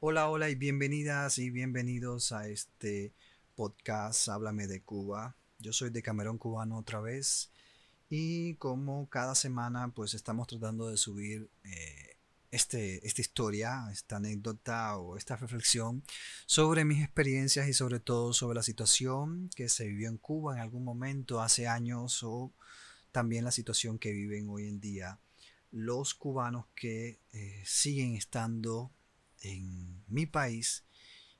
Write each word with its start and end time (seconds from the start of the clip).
Hola, 0.00 0.28
hola 0.28 0.48
y 0.48 0.54
bienvenidas 0.54 1.38
y 1.38 1.50
bienvenidos 1.50 2.30
a 2.30 2.46
este 2.46 3.12
podcast 3.56 4.28
Háblame 4.28 4.68
de 4.68 4.80
Cuba. 4.80 5.34
Yo 5.58 5.72
soy 5.72 5.90
de 5.90 6.02
Camerón 6.02 6.38
Cubano 6.38 6.78
otra 6.78 7.00
vez 7.00 7.50
y 8.08 8.54
como 8.54 9.08
cada 9.08 9.34
semana 9.34 9.88
pues 9.88 10.14
estamos 10.14 10.46
tratando 10.46 10.88
de 10.88 10.96
subir 10.96 11.50
eh, 11.64 12.16
este, 12.52 13.04
esta 13.04 13.20
historia, 13.20 13.88
esta 13.90 14.18
anécdota 14.18 14.96
o 14.98 15.16
esta 15.16 15.34
reflexión 15.34 16.04
sobre 16.46 16.84
mis 16.84 17.02
experiencias 17.02 17.66
y 17.66 17.72
sobre 17.72 17.98
todo 17.98 18.32
sobre 18.32 18.54
la 18.54 18.62
situación 18.62 19.50
que 19.56 19.68
se 19.68 19.88
vivió 19.88 20.08
en 20.10 20.18
Cuba 20.18 20.54
en 20.54 20.60
algún 20.60 20.84
momento 20.84 21.40
hace 21.40 21.66
años 21.66 22.22
o 22.22 22.52
también 23.10 23.42
la 23.42 23.50
situación 23.50 23.98
que 23.98 24.12
viven 24.12 24.48
hoy 24.48 24.68
en 24.68 24.78
día 24.78 25.18
los 25.72 26.14
cubanos 26.14 26.66
que 26.76 27.18
eh, 27.32 27.62
siguen 27.66 28.14
estando 28.14 28.92
en 29.42 30.04
mi 30.08 30.26
país 30.26 30.84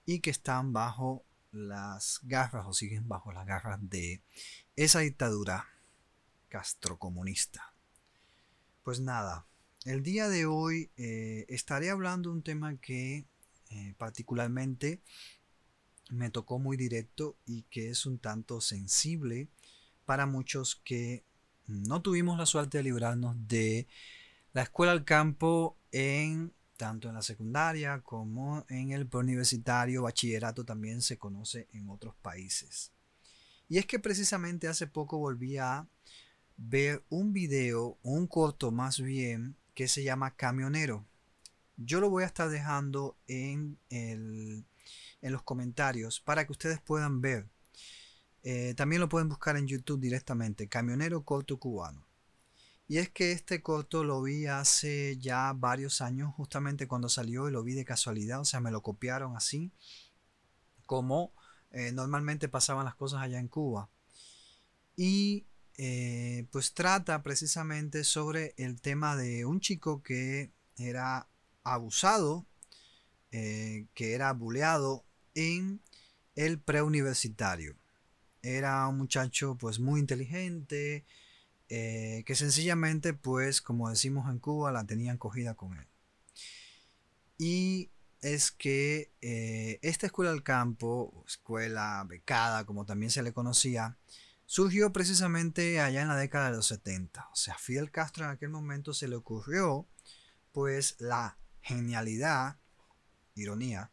y 0.04 0.20
que 0.20 0.30
están 0.30 0.72
bajo 0.72 1.24
las 1.52 2.20
garras 2.22 2.66
o 2.66 2.72
siguen 2.72 3.08
bajo 3.08 3.32
las 3.32 3.46
garras 3.46 3.78
de 3.82 4.22
esa 4.76 5.00
dictadura 5.00 5.66
castrocomunista. 6.48 7.74
Pues 8.82 9.00
nada, 9.00 9.46
el 9.84 10.02
día 10.02 10.28
de 10.28 10.46
hoy 10.46 10.90
eh, 10.96 11.46
estaré 11.48 11.90
hablando 11.90 12.30
de 12.30 12.36
un 12.36 12.42
tema 12.42 12.76
que 12.76 13.26
eh, 13.70 13.94
particularmente 13.98 15.00
me 16.10 16.30
tocó 16.30 16.58
muy 16.58 16.76
directo 16.76 17.36
y 17.46 17.62
que 17.64 17.90
es 17.90 18.06
un 18.06 18.18
tanto 18.18 18.60
sensible 18.60 19.48
para 20.06 20.26
muchos 20.26 20.80
que 20.84 21.22
no 21.66 22.00
tuvimos 22.00 22.38
la 22.38 22.46
suerte 22.46 22.78
de 22.78 22.84
librarnos 22.84 23.36
de 23.46 23.86
la 24.54 24.62
escuela 24.62 24.92
al 24.92 25.04
campo 25.04 25.76
en 25.92 26.54
tanto 26.78 27.08
en 27.08 27.14
la 27.14 27.22
secundaria 27.22 28.00
como 28.00 28.64
en 28.70 28.92
el 28.92 29.06
preuniversitario, 29.06 30.04
bachillerato 30.04 30.64
también 30.64 31.02
se 31.02 31.18
conoce 31.18 31.68
en 31.72 31.90
otros 31.90 32.14
países. 32.22 32.92
Y 33.68 33.76
es 33.76 33.84
que 33.84 33.98
precisamente 33.98 34.68
hace 34.68 34.86
poco 34.86 35.18
volví 35.18 35.58
a 35.58 35.86
ver 36.56 37.04
un 37.10 37.34
video, 37.34 37.98
un 38.02 38.26
corto 38.26 38.70
más 38.70 39.00
bien, 39.02 39.56
que 39.74 39.88
se 39.88 40.02
llama 40.02 40.34
Camionero. 40.34 41.04
Yo 41.76 42.00
lo 42.00 42.08
voy 42.08 42.22
a 42.22 42.26
estar 42.26 42.48
dejando 42.48 43.18
en, 43.26 43.78
en 43.90 44.64
los 45.20 45.42
comentarios 45.42 46.20
para 46.20 46.46
que 46.46 46.52
ustedes 46.52 46.80
puedan 46.80 47.20
ver. 47.20 47.46
Eh, 48.42 48.72
también 48.74 49.00
lo 49.00 49.08
pueden 49.08 49.28
buscar 49.28 49.56
en 49.56 49.66
YouTube 49.66 50.00
directamente, 50.00 50.68
Camionero 50.68 51.22
Corto 51.22 51.58
Cubano. 51.58 52.07
Y 52.88 52.96
es 52.96 53.10
que 53.10 53.32
este 53.32 53.60
corto 53.60 54.02
lo 54.02 54.22
vi 54.22 54.46
hace 54.46 55.18
ya 55.18 55.52
varios 55.54 56.00
años, 56.00 56.34
justamente 56.34 56.88
cuando 56.88 57.10
salió 57.10 57.46
y 57.46 57.52
lo 57.52 57.62
vi 57.62 57.74
de 57.74 57.84
casualidad, 57.84 58.40
o 58.40 58.46
sea, 58.46 58.60
me 58.60 58.70
lo 58.70 58.82
copiaron 58.82 59.36
así, 59.36 59.70
como 60.86 61.34
eh, 61.70 61.92
normalmente 61.92 62.48
pasaban 62.48 62.86
las 62.86 62.94
cosas 62.94 63.20
allá 63.20 63.38
en 63.38 63.48
Cuba. 63.48 63.90
Y 64.96 65.46
eh, 65.76 66.48
pues 66.50 66.72
trata 66.72 67.22
precisamente 67.22 68.04
sobre 68.04 68.54
el 68.56 68.80
tema 68.80 69.16
de 69.16 69.44
un 69.44 69.60
chico 69.60 70.02
que 70.02 70.50
era 70.78 71.28
abusado, 71.64 72.46
eh, 73.32 73.86
que 73.92 74.14
era 74.14 74.32
buleado 74.32 75.04
en 75.34 75.82
el 76.36 76.58
preuniversitario. 76.58 77.76
Era 78.40 78.88
un 78.88 78.96
muchacho 78.96 79.56
pues 79.56 79.78
muy 79.78 80.00
inteligente, 80.00 81.04
eh, 81.68 82.22
que 82.26 82.34
sencillamente, 82.34 83.12
pues, 83.12 83.60
como 83.60 83.90
decimos 83.90 84.30
en 84.30 84.38
Cuba, 84.38 84.72
la 84.72 84.86
tenían 84.86 85.18
cogida 85.18 85.54
con 85.54 85.76
él. 85.76 85.86
Y 87.36 87.90
es 88.20 88.50
que 88.50 89.12
eh, 89.20 89.78
esta 89.82 90.06
escuela 90.06 90.32
del 90.32 90.42
campo, 90.42 91.24
escuela 91.26 92.04
becada, 92.08 92.64
como 92.64 92.86
también 92.86 93.10
se 93.10 93.22
le 93.22 93.32
conocía, 93.32 93.98
surgió 94.46 94.92
precisamente 94.92 95.80
allá 95.80 96.02
en 96.02 96.08
la 96.08 96.16
década 96.16 96.50
de 96.50 96.56
los 96.56 96.66
70. 96.66 97.28
O 97.32 97.36
sea, 97.36 97.56
Fidel 97.58 97.90
Castro 97.90 98.24
en 98.24 98.30
aquel 98.30 98.48
momento 98.48 98.94
se 98.94 99.08
le 99.08 99.16
ocurrió, 99.16 99.86
pues, 100.52 100.96
la 100.98 101.38
genialidad, 101.60 102.58
ironía, 103.34 103.92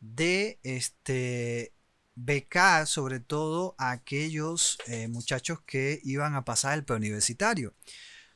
de 0.00 0.58
este 0.64 1.75
becar 2.16 2.86
sobre 2.86 3.20
todo 3.20 3.74
a 3.78 3.90
aquellos 3.92 4.78
eh, 4.86 5.06
muchachos 5.06 5.60
que 5.60 6.00
iban 6.02 6.34
a 6.34 6.44
pasar 6.44 6.74
el 6.74 6.84
preuniversitario. 6.84 7.74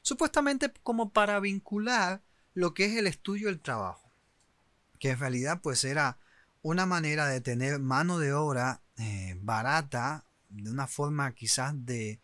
Supuestamente 0.03 0.73
como 0.83 1.11
para 1.13 1.41
vincular 1.41 2.23
lo 2.55 2.75
que 2.75 2.85
es 2.85 2.97
el 2.97 3.07
estudio 3.07 3.49
y 3.49 3.53
el 3.53 3.61
trabajo. 3.61 4.13
Que 4.99 5.11
en 5.11 5.19
realidad 5.19 5.61
pues 5.63 5.83
era 5.85 6.19
una 6.63 6.87
manera 6.87 7.27
de 7.27 7.41
tener 7.41 7.81
mano 7.81 8.19
de 8.19 8.35
obra 8.35 8.83
eh, 8.99 9.35
barata, 9.41 10.27
de 10.51 10.71
una 10.71 10.87
forma 10.87 11.35
quizás 11.35 11.73
de, 11.87 12.21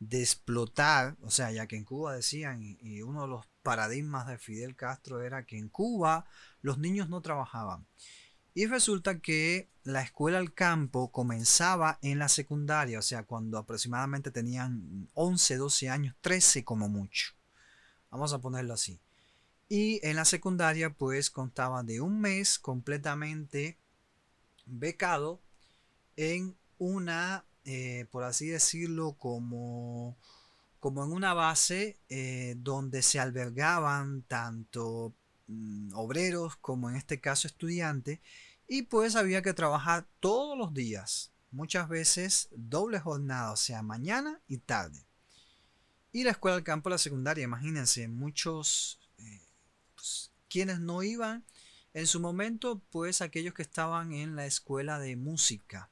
de, 0.00 0.20
explotar, 0.20 1.16
o 1.22 1.30
sea, 1.30 1.52
ya 1.52 1.68
que 1.68 1.76
en 1.76 1.84
Cuba 1.84 2.14
decían, 2.14 2.60
y 2.60 3.02
uno 3.02 3.22
de 3.22 3.28
los 3.28 3.46
paradigmas 3.62 4.26
de 4.26 4.38
Fidel 4.38 4.74
Castro 4.74 5.20
era 5.20 5.44
que 5.44 5.58
en 5.58 5.68
Cuba 5.68 6.26
los 6.60 6.78
niños 6.78 7.08
no 7.08 7.20
trabajaban. 7.20 7.86
Y 8.58 8.66
resulta 8.66 9.20
que 9.20 9.68
la 9.84 10.02
escuela 10.02 10.38
al 10.38 10.52
campo 10.52 11.12
comenzaba 11.12 12.00
en 12.02 12.18
la 12.18 12.28
secundaria, 12.28 12.98
o 12.98 13.02
sea, 13.02 13.22
cuando 13.22 13.56
aproximadamente 13.56 14.32
tenían 14.32 15.08
11, 15.14 15.58
12 15.58 15.88
años, 15.88 16.16
13 16.22 16.64
como 16.64 16.88
mucho. 16.88 17.34
Vamos 18.10 18.32
a 18.32 18.40
ponerlo 18.40 18.74
así. 18.74 18.98
Y 19.68 20.04
en 20.04 20.16
la 20.16 20.24
secundaria 20.24 20.90
pues 20.90 21.30
contaba 21.30 21.84
de 21.84 22.00
un 22.00 22.20
mes 22.20 22.58
completamente 22.58 23.78
becado 24.66 25.40
en 26.16 26.56
una, 26.78 27.44
eh, 27.64 28.06
por 28.10 28.24
así 28.24 28.48
decirlo, 28.48 29.12
como, 29.20 30.16
como 30.80 31.04
en 31.04 31.12
una 31.12 31.32
base 31.32 31.96
eh, 32.08 32.56
donde 32.58 33.02
se 33.02 33.20
albergaban 33.20 34.22
tanto 34.22 35.14
mm, 35.48 35.94
obreros 35.94 36.56
como 36.56 36.88
en 36.88 36.96
este 36.96 37.20
caso 37.20 37.48
estudiantes 37.48 38.20
y 38.68 38.82
pues 38.82 39.16
había 39.16 39.42
que 39.42 39.54
trabajar 39.54 40.06
todos 40.20 40.56
los 40.56 40.74
días, 40.74 41.32
muchas 41.50 41.88
veces 41.88 42.48
doble 42.52 43.00
jornada, 43.00 43.52
o 43.52 43.56
sea, 43.56 43.82
mañana 43.82 44.40
y 44.46 44.58
tarde. 44.58 45.06
Y 46.12 46.24
la 46.24 46.30
escuela 46.32 46.56
del 46.56 46.64
campo, 46.64 46.90
la 46.90 46.98
secundaria, 46.98 47.44
imagínense, 47.44 48.08
muchos, 48.08 49.00
eh, 49.18 49.42
pues, 49.94 50.30
quienes 50.48 50.80
no 50.80 51.02
iban, 51.02 51.44
en 51.94 52.06
su 52.06 52.20
momento, 52.20 52.82
pues 52.90 53.22
aquellos 53.22 53.54
que 53.54 53.62
estaban 53.62 54.12
en 54.12 54.36
la 54.36 54.46
escuela 54.46 54.98
de 54.98 55.16
música 55.16 55.90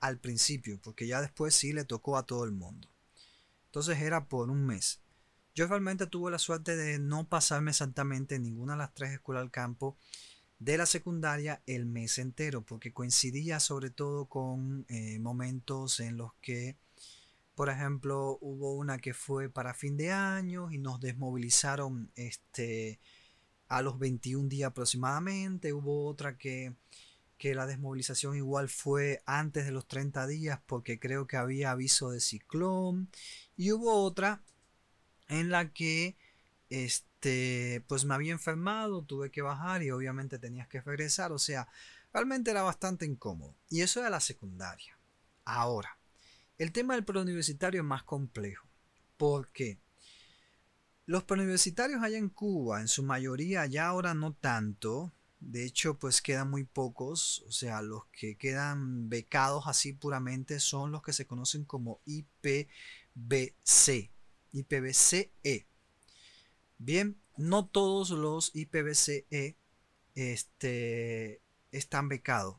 al 0.00 0.18
principio, 0.18 0.80
porque 0.82 1.06
ya 1.06 1.20
después 1.20 1.54
sí 1.54 1.72
le 1.72 1.84
tocó 1.84 2.16
a 2.16 2.26
todo 2.26 2.44
el 2.44 2.52
mundo. 2.52 2.88
Entonces 3.66 3.98
era 4.00 4.28
por 4.28 4.50
un 4.50 4.64
mes. 4.66 5.00
Yo 5.54 5.68
realmente 5.68 6.08
tuve 6.08 6.32
la 6.32 6.38
suerte 6.38 6.76
de 6.76 6.98
no 6.98 7.28
pasarme 7.28 7.70
exactamente 7.70 8.34
en 8.34 8.42
ninguna 8.42 8.72
de 8.72 8.78
las 8.78 8.94
tres 8.94 9.12
escuelas 9.12 9.44
del 9.44 9.52
campo 9.52 9.96
de 10.58 10.78
la 10.78 10.86
secundaria 10.86 11.62
el 11.66 11.86
mes 11.86 12.18
entero, 12.18 12.62
porque 12.62 12.92
coincidía 12.92 13.60
sobre 13.60 13.90
todo 13.90 14.26
con 14.26 14.84
eh, 14.88 15.18
momentos 15.20 16.00
en 16.00 16.16
los 16.16 16.32
que, 16.40 16.76
por 17.54 17.68
ejemplo, 17.68 18.38
hubo 18.40 18.74
una 18.74 18.98
que 18.98 19.14
fue 19.14 19.48
para 19.48 19.74
fin 19.74 19.96
de 19.96 20.10
año 20.10 20.72
y 20.72 20.78
nos 20.78 21.00
desmovilizaron 21.00 22.10
este, 22.16 22.98
a 23.68 23.80
los 23.82 23.98
21 23.98 24.48
días 24.48 24.70
aproximadamente, 24.70 25.72
hubo 25.72 26.06
otra 26.06 26.36
que, 26.36 26.74
que 27.38 27.54
la 27.54 27.66
desmovilización 27.66 28.36
igual 28.36 28.68
fue 28.68 29.22
antes 29.26 29.66
de 29.66 29.72
los 29.72 29.86
30 29.86 30.26
días 30.26 30.60
porque 30.66 30.98
creo 30.98 31.28
que 31.28 31.36
había 31.36 31.70
aviso 31.70 32.10
de 32.10 32.20
ciclón. 32.20 33.08
Y 33.56 33.70
hubo 33.70 34.02
otra 34.02 34.42
en 35.28 35.50
la 35.50 35.72
que 35.72 36.16
este, 36.70 37.84
pues 37.86 38.04
me 38.04 38.14
había 38.14 38.32
enfermado, 38.32 39.02
tuve 39.02 39.30
que 39.30 39.42
bajar 39.42 39.82
y 39.82 39.90
obviamente 39.90 40.38
tenías 40.38 40.68
que 40.68 40.80
regresar. 40.80 41.32
O 41.32 41.38
sea, 41.38 41.68
realmente 42.12 42.50
era 42.50 42.62
bastante 42.62 43.06
incómodo. 43.06 43.54
Y 43.68 43.82
eso 43.82 44.00
era 44.00 44.10
la 44.10 44.20
secundaria. 44.20 44.98
Ahora, 45.44 45.98
el 46.58 46.72
tema 46.72 46.94
del 46.94 47.04
preuniversitario 47.04 47.80
es 47.82 47.86
más 47.86 48.02
complejo. 48.02 48.66
porque 49.16 49.78
Los 51.06 51.24
preuniversitarios 51.24 52.02
allá 52.02 52.18
en 52.18 52.30
Cuba, 52.30 52.80
en 52.80 52.88
su 52.88 53.02
mayoría, 53.02 53.66
ya 53.66 53.86
ahora 53.88 54.14
no 54.14 54.32
tanto. 54.32 55.12
De 55.40 55.64
hecho, 55.64 55.98
pues 55.98 56.22
quedan 56.22 56.50
muy 56.50 56.64
pocos. 56.64 57.44
O 57.46 57.52
sea, 57.52 57.82
los 57.82 58.06
que 58.06 58.36
quedan 58.36 59.08
becados 59.10 59.64
así 59.66 59.92
puramente 59.92 60.60
son 60.60 60.92
los 60.92 61.02
que 61.02 61.12
se 61.12 61.26
conocen 61.26 61.64
como 61.64 62.00
IPBC. 62.06 62.70
IPBCE. 64.54 65.66
Bien, 66.78 67.20
no 67.36 67.66
todos 67.66 68.10
los 68.10 68.50
IPVCE 68.54 69.56
este, 70.14 71.40
están 71.72 72.08
becados, 72.08 72.56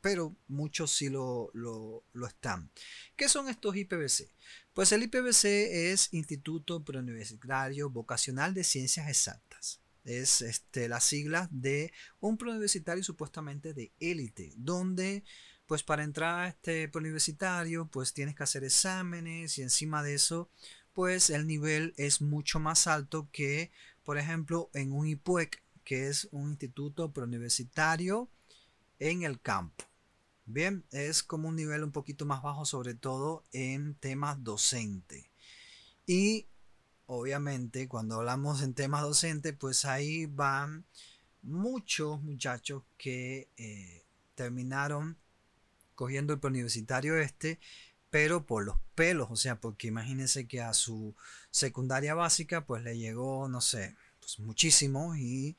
pero 0.00 0.34
muchos 0.48 0.90
sí 0.90 1.08
lo, 1.08 1.50
lo, 1.52 2.02
están. 2.26 2.70
¿Qué 3.16 3.28
son 3.28 3.48
estos 3.48 3.76
IPVC? 3.76 4.32
Pues 4.72 4.92
el 4.92 5.02
IPVC 5.02 5.44
es 5.92 6.12
Instituto 6.12 6.84
Preuniversitario 6.84 7.90
Vocacional 7.90 8.54
de 8.54 8.64
Ciencias 8.64 9.08
Exactas. 9.08 9.80
Es 10.04 10.42
este, 10.42 10.88
la 10.88 11.00
sigla 11.00 11.48
de 11.50 11.92
un 12.20 12.36
preuniversitario 12.36 13.02
supuestamente 13.02 13.72
de 13.72 13.92
élite, 14.00 14.52
donde 14.56 15.24
pues 15.66 15.82
para 15.82 16.04
entrar 16.04 16.40
a 16.40 16.48
este 16.48 16.88
preuniversitario 16.88 17.86
pues 17.86 18.12
tienes 18.12 18.34
que 18.34 18.42
hacer 18.42 18.64
exámenes 18.64 19.56
y 19.56 19.62
encima 19.62 20.02
de 20.02 20.14
eso 20.14 20.50
pues 20.94 21.30
el 21.30 21.46
nivel 21.46 21.92
es 21.96 22.22
mucho 22.22 22.60
más 22.60 22.86
alto 22.86 23.28
que 23.32 23.70
por 24.04 24.16
ejemplo 24.16 24.70
en 24.72 24.92
un 24.92 25.06
IPUEC 25.06 25.62
que 25.84 26.08
es 26.08 26.28
un 26.30 26.50
instituto 26.50 27.12
preuniversitario 27.12 28.30
en 28.98 29.22
el 29.22 29.40
campo. 29.40 29.84
Bien, 30.46 30.84
es 30.90 31.22
como 31.22 31.48
un 31.48 31.56
nivel 31.56 31.84
un 31.84 31.92
poquito 31.92 32.26
más 32.26 32.42
bajo, 32.42 32.64
sobre 32.64 32.94
todo 32.94 33.44
en 33.52 33.94
temas 33.94 34.42
docentes. 34.42 35.24
Y 36.06 36.46
obviamente, 37.06 37.88
cuando 37.88 38.16
hablamos 38.16 38.62
en 38.62 38.74
temas 38.74 39.02
docentes, 39.02 39.54
pues 39.58 39.84
ahí 39.84 40.26
van 40.26 40.84
muchos 41.42 42.22
muchachos 42.22 42.82
que 42.98 43.48
eh, 43.56 44.04
terminaron 44.34 45.16
cogiendo 45.94 46.32
el 46.32 46.40
preuniversitario 46.40 47.16
este, 47.16 47.58
pero 48.14 48.46
por 48.46 48.64
los 48.64 48.76
pelos, 48.94 49.26
o 49.28 49.34
sea, 49.34 49.58
porque 49.60 49.88
imagínense 49.88 50.46
que 50.46 50.60
a 50.60 50.72
su 50.72 51.16
secundaria 51.50 52.14
básica, 52.14 52.64
pues 52.64 52.84
le 52.84 52.96
llegó, 52.96 53.48
no 53.48 53.60
sé, 53.60 53.96
pues 54.20 54.38
muchísimo 54.38 55.16
y 55.16 55.56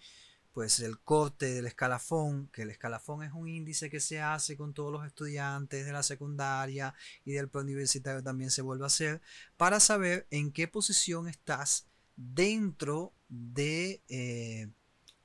pues 0.54 0.80
el 0.80 0.98
corte 1.00 1.54
del 1.54 1.68
escalafón, 1.68 2.48
que 2.54 2.62
el 2.62 2.70
escalafón 2.70 3.24
es 3.24 3.34
un 3.34 3.50
índice 3.50 3.90
que 3.90 4.00
se 4.00 4.22
hace 4.22 4.56
con 4.56 4.74
todos 4.74 4.90
los 4.90 5.06
estudiantes 5.06 5.86
de 5.86 5.92
la 5.92 6.02
secundaria 6.02 6.94
y 7.26 7.34
del 7.34 7.50
preuniversitario 7.50 8.24
también 8.24 8.52
se 8.52 8.62
vuelve 8.62 8.86
a 8.86 8.88
hacer, 8.88 9.22
para 9.58 9.82
saber 9.82 10.26
en 10.32 10.54
qué 10.54 10.70
posición 10.70 11.28
estás 11.28 11.88
dentro 12.16 13.12
de 13.28 14.02
eh, 14.08 14.70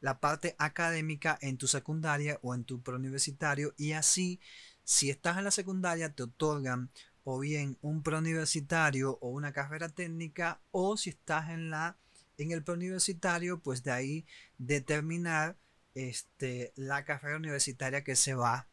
la 0.01 0.19
parte 0.19 0.57
académica 0.59 1.39
en 1.43 1.59
tu 1.59 1.69
secundaria 1.69 2.41
o 2.43 2.57
en 2.57 2.65
tu 2.65 2.83
preuniversitario 2.83 3.73
y 3.77 3.93
así 3.93 4.41
si 4.83 5.11
estás 5.11 5.39
en 5.39 5.45
la 5.45 5.53
secundaria 5.53 6.13
te 6.13 6.25
otorgan 6.25 6.91
o 7.25 7.39
bien 7.39 7.77
un 7.83 8.03
preuniversitario 8.03 9.19
o 9.21 9.29
una 9.29 9.53
carrera 9.53 9.89
técnica 9.89 10.61
o 10.71 10.97
si 10.97 11.11
estás 11.11 11.51
en 11.51 11.71
la 11.71 11.97
en 12.43 12.53
el 12.53 12.63
preuniversitario, 12.63 13.61
pues 13.61 13.83
de 13.83 13.91
ahí 13.91 14.27
determinar 14.57 15.57
este, 15.95 16.73
la 16.77 17.05
carrera 17.05 17.37
universitaria 17.37 18.03
que 18.03 18.17
se 18.17 18.35
va 18.35 18.67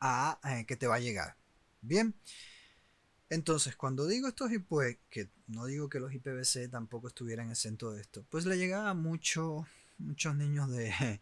a, 0.00 0.38
eh, 0.44 0.64
que 0.64 0.76
te 0.76 0.86
va 0.86 0.96
a 0.96 1.00
llegar. 1.00 1.36
Bien. 1.80 2.14
Entonces, 3.30 3.76
cuando 3.76 4.06
digo 4.06 4.28
estos 4.28 4.52
IPUE, 4.52 5.00
que 5.10 5.28
no 5.48 5.66
digo 5.66 5.88
que 5.88 6.00
los 6.00 6.14
IPBC 6.14 6.70
tampoco 6.70 7.08
estuvieran 7.08 7.50
exentos 7.50 7.94
de 7.94 8.00
esto, 8.00 8.24
pues 8.30 8.46
le 8.46 8.56
llegaba 8.56 8.90
a 8.90 8.94
mucho, 8.94 9.66
muchos 9.98 10.34
niños 10.36 10.70
de, 10.70 11.20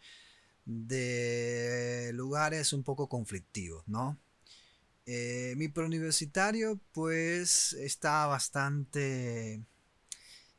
de 0.66 2.10
lugares 2.14 2.72
un 2.72 2.84
poco 2.84 3.08
conflictivos, 3.08 3.86
¿no? 3.88 4.18
Eh, 5.06 5.54
mi 5.56 5.68
preuniversitario, 5.68 6.80
pues, 6.92 7.72
está 7.74 8.26
bastante 8.26 9.64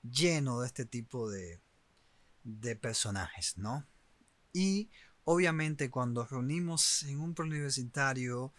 lleno 0.03 0.61
de 0.61 0.67
este 0.67 0.85
tipo 0.85 1.29
de, 1.29 1.59
de 2.44 2.75
personajes, 2.77 3.57
¿no? 3.57 3.85
Y 4.53 4.89
obviamente 5.25 5.89
cuando 5.91 6.25
reunimos 6.25 7.03
en 7.03 7.19
un 7.21 7.35
preuniversitario 7.35 8.53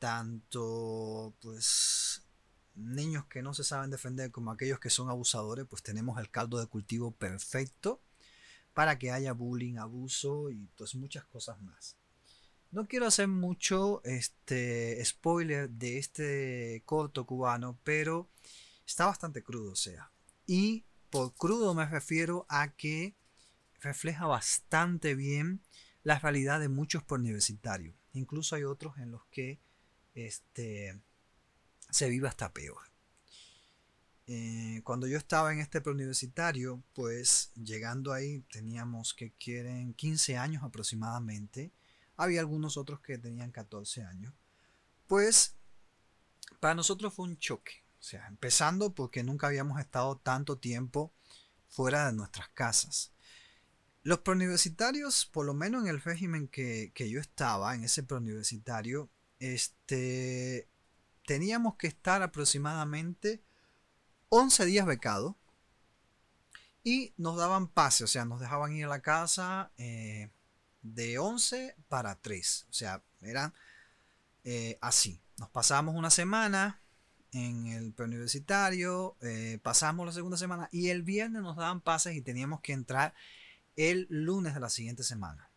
tanto 0.00 1.34
pues 1.42 2.22
niños 2.76 3.26
que 3.26 3.42
no 3.42 3.54
se 3.54 3.64
saben 3.64 3.90
defender 3.90 4.30
como 4.32 4.52
aquellos 4.52 4.80
que 4.80 4.90
son 4.90 5.10
abusadores, 5.10 5.66
pues 5.68 5.82
tenemos 5.82 6.20
el 6.20 6.30
caldo 6.30 6.60
de 6.60 6.66
cultivo 6.68 7.12
perfecto 7.12 8.00
para 8.74 8.98
que 8.98 9.12
haya 9.12 9.34
bullying, 9.34 9.78
abuso 9.78 10.50
y 10.50 10.68
pues 10.78 10.96
muchas 10.96 11.26
cosas 11.26 11.60
más. 11.62 11.97
No 12.70 12.86
quiero 12.86 13.06
hacer 13.06 13.28
mucho 13.28 14.02
este 14.04 15.02
spoiler 15.04 15.70
de 15.70 15.98
este 15.98 16.82
corto 16.84 17.24
cubano, 17.24 17.78
pero 17.82 18.28
está 18.86 19.06
bastante 19.06 19.42
crudo, 19.42 19.72
o 19.72 19.76
sea, 19.76 20.10
y 20.46 20.84
por 21.10 21.34
crudo 21.34 21.74
me 21.74 21.86
refiero 21.86 22.44
a 22.48 22.74
que 22.74 23.14
refleja 23.80 24.26
bastante 24.26 25.14
bien 25.14 25.60
la 26.02 26.18
realidad 26.18 26.60
de 26.60 26.68
muchos 26.68 27.02
universitarios. 27.08 27.94
Incluso 28.12 28.56
hay 28.56 28.64
otros 28.64 28.98
en 28.98 29.12
los 29.12 29.24
que 29.26 29.58
este, 30.14 31.00
se 31.90 32.08
vive 32.08 32.28
hasta 32.28 32.52
peor. 32.52 32.82
Eh, 34.26 34.82
cuando 34.84 35.06
yo 35.06 35.16
estaba 35.16 35.52
en 35.52 35.60
este 35.60 35.80
preuniversitario, 35.80 36.82
pues 36.92 37.50
llegando 37.54 38.12
ahí 38.12 38.40
teníamos 38.52 39.14
que 39.14 39.32
quieren 39.32 39.94
15 39.94 40.36
años 40.36 40.62
aproximadamente. 40.62 41.72
Había 42.18 42.40
algunos 42.40 42.76
otros 42.76 43.00
que 43.00 43.16
tenían 43.16 43.50
14 43.50 44.02
años. 44.02 44.34
Pues 45.06 45.56
para 46.60 46.74
nosotros 46.74 47.14
fue 47.14 47.26
un 47.26 47.38
choque. 47.38 47.84
O 47.98 48.02
sea, 48.02 48.26
empezando 48.26 48.94
porque 48.94 49.24
nunca 49.24 49.46
habíamos 49.46 49.80
estado 49.80 50.18
tanto 50.18 50.58
tiempo 50.58 51.12
fuera 51.68 52.06
de 52.06 52.12
nuestras 52.12 52.48
casas. 52.50 53.12
Los 54.02 54.20
preuniversitarios, 54.20 55.26
por 55.26 55.46
lo 55.46 55.54
menos 55.54 55.82
en 55.82 55.88
el 55.88 56.00
régimen 56.00 56.48
que, 56.48 56.92
yo 56.96 57.20
estaba, 57.20 57.74
en 57.74 57.84
ese 57.84 58.02
preuniversitario, 58.02 59.10
este, 59.38 60.68
teníamos 61.26 61.76
que 61.76 61.88
estar 61.88 62.22
aproximadamente 62.22 63.42
11 64.30 64.64
días 64.66 64.86
becados 64.86 65.34
y 66.84 67.12
nos 67.16 67.36
daban 67.36 67.68
pase, 67.68 68.04
o 68.04 68.06
sea, 68.06 68.24
nos 68.24 68.40
dejaban 68.40 68.72
ir 68.72 68.86
a 68.86 68.88
la 68.88 69.02
casa 69.02 69.72
eh, 69.76 70.30
de 70.94 71.18
11 71.18 71.76
para 71.88 72.16
3, 72.16 72.66
o 72.70 72.72
sea, 72.72 73.02
eran 73.20 73.52
eh, 74.44 74.78
así. 74.80 75.20
Nos 75.38 75.50
pasábamos 75.50 75.94
una 75.94 76.10
semana, 76.10 76.80
en 77.32 77.66
el 77.66 77.92
preuniversitario, 77.92 79.16
eh, 79.20 79.58
pasamos 79.62 80.06
la 80.06 80.12
segunda 80.12 80.36
semana 80.36 80.68
y 80.72 80.88
el 80.88 81.02
viernes 81.02 81.42
nos 81.42 81.56
daban 81.56 81.80
pases 81.80 82.16
y 82.16 82.22
teníamos 82.22 82.60
que 82.60 82.72
entrar 82.72 83.14
el 83.76 84.06
lunes 84.10 84.54
de 84.54 84.60
la 84.60 84.70
siguiente 84.70 85.02
semana. 85.02 85.50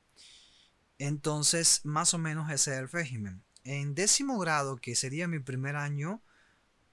Entonces, 0.99 1.81
más 1.83 2.13
o 2.13 2.17
menos 2.17 2.51
ese 2.51 2.73
es 2.73 2.79
el 2.79 2.89
régimen. 2.89 3.41
En 3.63 3.95
décimo 3.95 4.37
grado, 4.37 4.77
que 4.77 4.95
sería 4.95 5.27
mi 5.27 5.39
primer 5.39 5.75
año, 5.75 6.21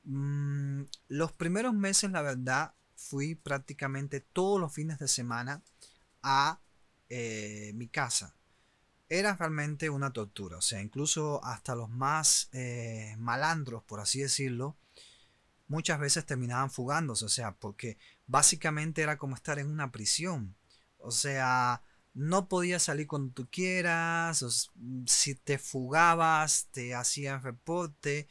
mm, 0.05 0.83
los 1.09 1.33
primeros 1.33 1.75
meses, 1.75 2.11
la 2.11 2.23
verdad, 2.23 2.75
fui 2.95 3.35
prácticamente 3.35 4.21
todos 4.21 4.61
los 4.61 4.73
fines 4.73 4.99
de 4.99 5.09
semana 5.09 5.63
a 6.23 6.61
eh, 7.09 7.73
mi 7.75 7.89
casa 7.89 8.35
era 9.09 9.35
realmente 9.37 9.91
una 9.91 10.13
tortura. 10.13 10.59
O 10.59 10.63
sea, 10.63 10.81
incluso 10.81 11.45
hasta 11.45 11.75
los 11.75 11.89
más 11.89 12.49
eh, 12.53 13.15
malandros, 13.19 13.83
por 13.85 14.01
así 14.01 14.21
decirlo, 14.21 14.77
muchas 15.67 15.99
veces 16.01 16.27
terminaban 16.27 16.71
fugándose. 16.71 17.25
O 17.25 17.29
sea, 17.29 17.53
porque 17.57 17.99
básicamente 18.27 19.03
era 19.03 19.19
como 19.19 19.35
estar 19.35 19.59
en 19.59 19.69
una 19.69 19.91
prisión. 19.93 20.57
O 20.99 21.11
sea, 21.11 21.83
no 22.15 22.49
podías 22.49 22.83
salir 22.83 23.07
cuando 23.07 23.33
tú 23.33 23.49
quieras. 23.51 24.45
si 25.07 25.35
te 25.35 25.59
fugabas, 25.59 26.69
te 26.73 26.95
hacían 26.95 27.43
reporte. 27.43 28.29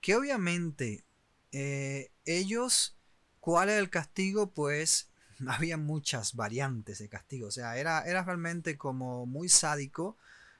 Que 0.00 0.16
obviamente 0.16 1.04
eh, 1.52 2.12
ellos, 2.24 2.96
¿cuál 3.40 3.70
era 3.70 3.78
el 3.78 3.90
castigo? 3.90 4.52
Pues 4.52 5.10
había 5.50 5.76
muchas 5.76 6.34
variantes 6.34 6.98
de 6.98 7.08
castigo. 7.08 7.48
O 7.48 7.50
sea, 7.50 7.76
era, 7.78 8.02
era 8.02 8.22
realmente 8.24 8.76
como 8.76 9.26
muy 9.26 9.48
sádico 9.48 10.16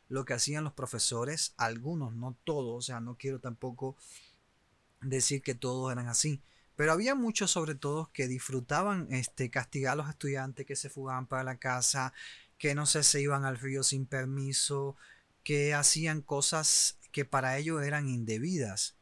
lo 0.08 0.24
que 0.24 0.34
hacían 0.34 0.64
los 0.64 0.72
profesores. 0.72 1.54
Algunos, 1.56 2.14
no 2.14 2.36
todos. 2.44 2.76
O 2.76 2.82
sea, 2.82 3.00
no 3.00 3.16
quiero 3.16 3.40
tampoco 3.40 3.96
decir 5.00 5.42
que 5.42 5.54
todos 5.54 5.92
eran 5.92 6.08
así. 6.08 6.40
Pero 6.76 6.92
había 6.92 7.14
muchos, 7.14 7.50
sobre 7.50 7.74
todo, 7.74 8.10
que 8.12 8.26
disfrutaban 8.26 9.06
este, 9.12 9.50
castigar 9.50 9.92
a 9.92 9.96
los 9.96 10.08
estudiantes 10.08 10.66
que 10.66 10.76
se 10.76 10.90
fugaban 10.90 11.26
para 11.26 11.44
la 11.44 11.58
casa, 11.58 12.12
que 12.58 12.74
no 12.74 12.86
sé, 12.86 13.04
se 13.04 13.20
iban 13.20 13.44
al 13.44 13.58
río 13.58 13.82
sin 13.82 14.06
permiso, 14.06 14.96
que 15.44 15.74
hacían 15.74 16.20
cosas 16.20 16.98
que 17.12 17.24
para 17.24 17.58
ellos 17.58 17.82
eran 17.82 18.08
indebidas. 18.08 18.96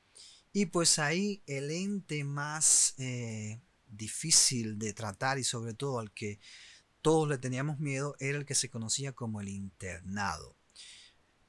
Y 0.53 0.67
pues 0.67 0.99
ahí 0.99 1.43
el 1.47 1.71
ente 1.71 2.25
más 2.25 2.95
eh, 2.99 3.63
difícil 3.93 4.79
de 4.79 4.93
tratar 4.93 5.39
y 5.39 5.45
sobre 5.45 5.75
todo 5.75 5.99
al 5.99 6.13
que 6.13 6.41
todos 7.03 7.29
le 7.29 7.37
teníamos 7.37 7.81
miedo 7.81 8.17
era 8.21 8.39
el 8.39 8.47
que 8.47 8.55
se 8.55 8.71
conocía 8.71 9.13
como 9.13 9.41
el 9.41 9.49
internado. 9.49 10.57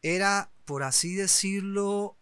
Era, 0.02 0.52
por 0.66 0.84
así 0.84 1.16
decirlo, 1.16 2.18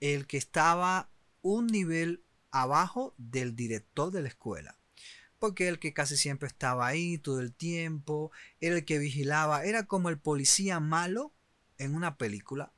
el 0.00 0.26
que 0.26 0.38
estaba 0.38 1.10
un 1.42 1.66
nivel 1.66 2.24
abajo 2.50 3.14
del 3.18 3.54
director 3.54 4.12
de 4.12 4.22
la 4.22 4.28
escuela. 4.28 4.78
Porque 5.38 5.66
el 5.68 5.80
que 5.80 5.92
casi 5.92 6.16
siempre 6.16 6.46
estaba 6.46 6.86
ahí 6.86 7.18
todo 7.18 7.40
el 7.40 7.52
tiempo, 7.52 8.30
era 8.60 8.76
el 8.76 8.84
que 8.84 8.98
vigilaba, 8.98 9.64
era 9.64 9.86
como 9.86 10.08
el 10.08 10.18
policía 10.18 10.78
malo 10.78 11.34
en 11.78 11.96
una 11.96 12.16
película, 12.16 12.72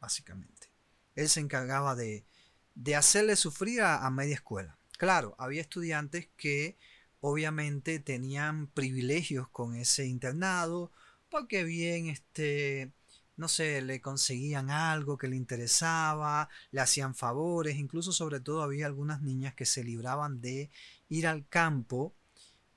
básicamente. 0.00 0.72
Él 1.14 1.28
se 1.28 1.40
encargaba 1.40 1.94
de, 1.94 2.26
de 2.74 2.96
hacerle 2.96 3.36
sufrir 3.36 3.82
a 3.82 4.10
media 4.10 4.34
escuela. 4.34 4.75
Claro, 4.96 5.34
había 5.38 5.60
estudiantes 5.60 6.28
que 6.36 6.76
obviamente 7.20 7.98
tenían 7.98 8.68
privilegios 8.68 9.48
con 9.48 9.74
ese 9.74 10.06
internado, 10.06 10.92
porque 11.28 11.64
bien, 11.64 12.06
este, 12.06 12.92
no 13.36 13.48
sé, 13.48 13.82
le 13.82 14.00
conseguían 14.00 14.70
algo 14.70 15.18
que 15.18 15.28
le 15.28 15.36
interesaba, 15.36 16.48
le 16.70 16.80
hacían 16.80 17.14
favores, 17.14 17.76
incluso 17.76 18.12
sobre 18.12 18.40
todo 18.40 18.62
había 18.62 18.86
algunas 18.86 19.22
niñas 19.22 19.54
que 19.54 19.66
se 19.66 19.84
libraban 19.84 20.40
de 20.40 20.70
ir 21.08 21.26
al 21.26 21.46
campo 21.48 22.14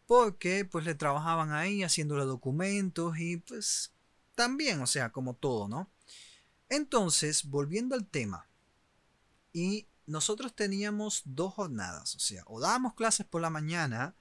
porque 0.08 0.66
pues 0.66 0.86
le 0.86 0.96
trabajaban 0.96 1.52
ahí 1.54 1.84
haciéndole 1.84 2.26
documentos 2.26 3.20
y 3.20 3.38
pues 3.38 3.94
también, 4.36 4.82
o 4.82 4.88
sea, 4.88 5.12
como 5.12 5.36
todo, 5.36 5.68
¿no? 5.68 5.92
Entonces, 6.70 7.46
volviendo 7.46 7.96
al 7.96 8.08
tema, 8.08 8.48
y 9.54 9.88
nosotros 10.10 10.56
teníamos 10.56 11.22
dos 11.24 11.54
jornadas, 11.54 12.16
o 12.16 12.20
sea, 12.20 12.44
o 12.48 12.60
dábamos 12.60 12.96
clases 12.96 13.28
por 13.28 13.42
la 13.42 13.52
mañana 13.52 14.16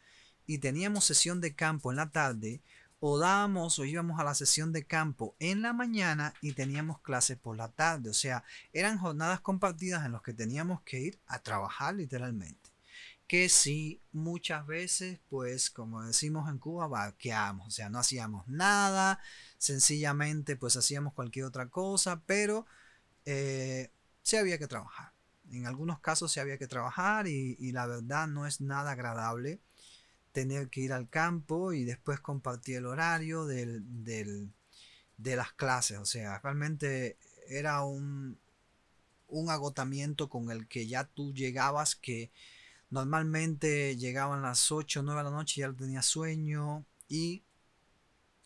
y 0.47 0.59
teníamos 0.59 1.05
sesión 1.05 1.41
de 1.41 1.55
campo 1.55 1.91
en 1.91 1.97
la 1.97 2.11
tarde, 2.11 2.63
o 3.01 3.19
dábamos 3.19 3.79
o 3.79 3.85
íbamos 3.85 4.21
a 4.21 4.25
la 4.25 4.35
sesión 4.35 4.73
de 4.73 4.87
campo 4.87 5.35
en 5.39 5.63
la 5.63 5.73
mañana 5.73 6.35
y 6.43 6.53
teníamos 6.53 7.01
clases 7.01 7.39
por 7.39 7.57
la 7.57 7.69
tarde. 7.69 8.11
O 8.11 8.15
sea, 8.15 8.45
eran 8.73 8.99
jornadas 8.99 9.41
compartidas 9.41 10.05
en 10.05 10.13
las 10.13 10.23
que 10.23 10.35
teníamos 10.35 10.83
que 10.83 11.01
ir 11.01 11.21
a 11.27 11.39
trabajar 11.43 11.95
literalmente. 11.95 12.71
Que 13.27 13.49
sí, 13.49 14.03
muchas 14.13 14.67
veces, 14.67 15.21
pues 15.29 15.71
como 15.71 16.03
decimos 16.03 16.51
en 16.51 16.59
Cuba, 16.59 16.87
vaqueamos, 16.89 17.69
o 17.69 17.71
sea, 17.71 17.89
no 17.89 17.99
hacíamos 17.99 18.47
nada, 18.49 19.21
sencillamente 19.59 20.57
pues 20.57 20.77
hacíamos 20.77 21.15
cualquier 21.15 21.45
otra 21.45 21.69
cosa, 21.69 22.23
pero 22.27 22.67
eh, 23.25 23.91
sí 24.23 24.37
había 24.37 24.59
que 24.59 24.67
trabajar. 24.67 25.18
En 25.53 25.67
algunos 25.67 26.01
casos 26.01 26.33
sí 26.33 26.41
había 26.41 26.59
que 26.59 26.67
trabajar 26.67 27.27
y, 27.27 27.73
la 27.73 27.87
verdad 27.87 28.27
no 28.29 28.47
es 28.47 28.61
nada 28.61 28.93
agradable 28.93 29.61
tener 30.33 30.69
que 30.69 30.83
ir 30.83 30.93
al 30.93 31.09
campo 31.09 31.73
y 31.73 31.85
después 31.85 32.21
compartir 32.21 32.77
el 32.77 32.87
horario 32.87 33.47
del, 33.47 33.83
de 35.17 35.37
las 35.37 35.53
clases. 35.53 35.99
O 35.99 36.05
sea, 36.05 36.39
realmente 36.41 37.17
era 37.49 37.83
un, 37.83 38.39
un 39.29 39.51
agotamiento 39.51 40.29
con 40.29 40.51
el 40.51 40.67
que 40.69 40.87
ya 40.87 41.05
tú 41.05 41.33
llegabas 41.33 41.95
que 41.95 42.31
normalmente 42.91 43.97
llegaban 43.97 44.43
las 44.43 44.73
8 44.73 45.01
o 45.01 45.03
9 45.03 45.21
de 45.21 45.25
la 45.25 45.31
noche 45.31 45.61
y 45.61 45.63
ya 45.63 45.73
tenías 45.73 46.07
sueño 46.07 46.85
y 47.09 47.43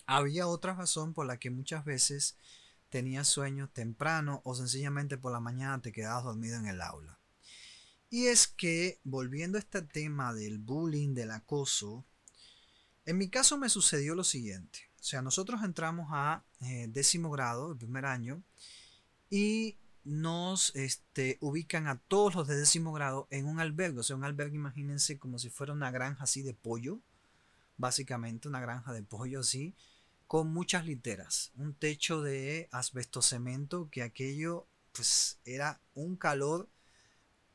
había 0.06 0.47
otra 0.49 0.75
razón 0.75 1.14
por 1.14 1.26
la 1.26 1.38
que 1.38 1.50
muchas 1.50 1.85
veces 1.85 2.37
tenías 2.92 3.26
sueño 3.26 3.70
temprano 3.70 4.42
o 4.44 4.54
sencillamente 4.54 5.16
por 5.16 5.32
la 5.32 5.40
mañana 5.40 5.80
te 5.80 5.92
quedabas 5.92 6.25
dormido 6.25 6.58
en 6.58 6.66
el 6.66 6.82
aula. 6.82 7.18
Y 8.11 8.26
es 8.26 8.46
que, 8.46 9.00
volviendo 9.02 9.56
a 9.56 9.61
este 9.61 9.80
tema 9.80 10.34
del 10.34 10.58
bullying, 10.58 11.14
del 11.14 11.30
acoso, 11.30 12.04
en 13.06 13.16
mi 13.16 13.30
caso 13.30 13.56
me 13.56 13.70
sucedió 13.70 14.14
lo 14.14 14.25
siguiente. 14.25 14.90
O 15.00 15.02
sea, 15.02 15.22
nosotros 15.22 15.62
entramos 15.64 16.08
a 16.11 16.44
eh, 16.61 16.87
décimo 16.90 17.30
grado, 17.30 17.72
el 17.72 17.78
primer 17.78 18.04
año, 18.04 18.42
y 19.30 19.78
nos 20.04 20.76
este, 20.76 21.38
ubican 21.40 21.87
a 21.87 21.99
todos 21.99 22.34
los 22.34 22.46
de 22.46 22.56
décimo 22.56 22.92
grado 22.92 23.26
en 23.30 23.46
un 23.46 23.58
albergue. 23.58 24.00
O 24.00 24.02
sea, 24.02 24.16
un 24.16 24.25
albergue, 24.25 24.56
imagínense, 24.56 25.18
como 25.18 25.38
si 25.38 25.49
fuera 25.49 25.72
una 25.72 25.90
granja 25.90 26.25
así 26.25 26.42
de 26.42 26.52
pollo, 26.52 27.00
básicamente 27.78 28.49
una 28.49 28.61
granja 28.61 28.92
de 28.92 29.02
pollo 29.02 29.40
así, 29.40 29.75
con 30.32 30.50
muchas 30.50 30.86
literas, 30.86 31.52
un 31.56 31.74
techo 31.74 32.22
de 32.22 32.66
asbesto 32.72 33.20
cemento, 33.20 33.90
que 33.90 34.02
aquello 34.02 34.66
pues 34.92 35.38
era 35.44 35.78
un 35.94 36.16
calor 36.16 36.70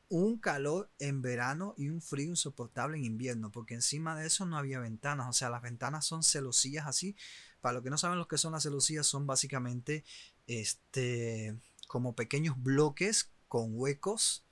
un 0.08 0.38
calor 0.38 0.88
en 1.00 1.20
verano 1.20 1.74
y 1.76 1.88
un 1.88 2.00
frío 2.00 2.28
insoportable 2.28 2.96
en 2.96 3.04
invierno, 3.04 3.50
porque 3.50 3.74
encima 3.74 4.14
de 4.14 4.28
eso 4.28 4.46
no 4.46 4.56
había 4.56 4.78
ventanas, 4.78 5.26
o 5.28 5.32
sea, 5.32 5.50
las 5.50 5.60
ventanas 5.60 6.06
son 6.06 6.22
celosías 6.22 6.86
así. 6.86 7.16
Para 7.60 7.74
los 7.74 7.82
que 7.82 7.90
no 7.90 7.98
saben 7.98 8.16
lo 8.16 8.28
que 8.28 8.38
son 8.38 8.52
las 8.52 8.62
celosías, 8.62 9.08
son 9.08 9.26
básicamente 9.26 10.04
este, 10.46 11.56
como 11.88 12.14
pequeños 12.14 12.62
bloques 12.62 13.28
con 13.48 13.72
huecos 13.72 14.44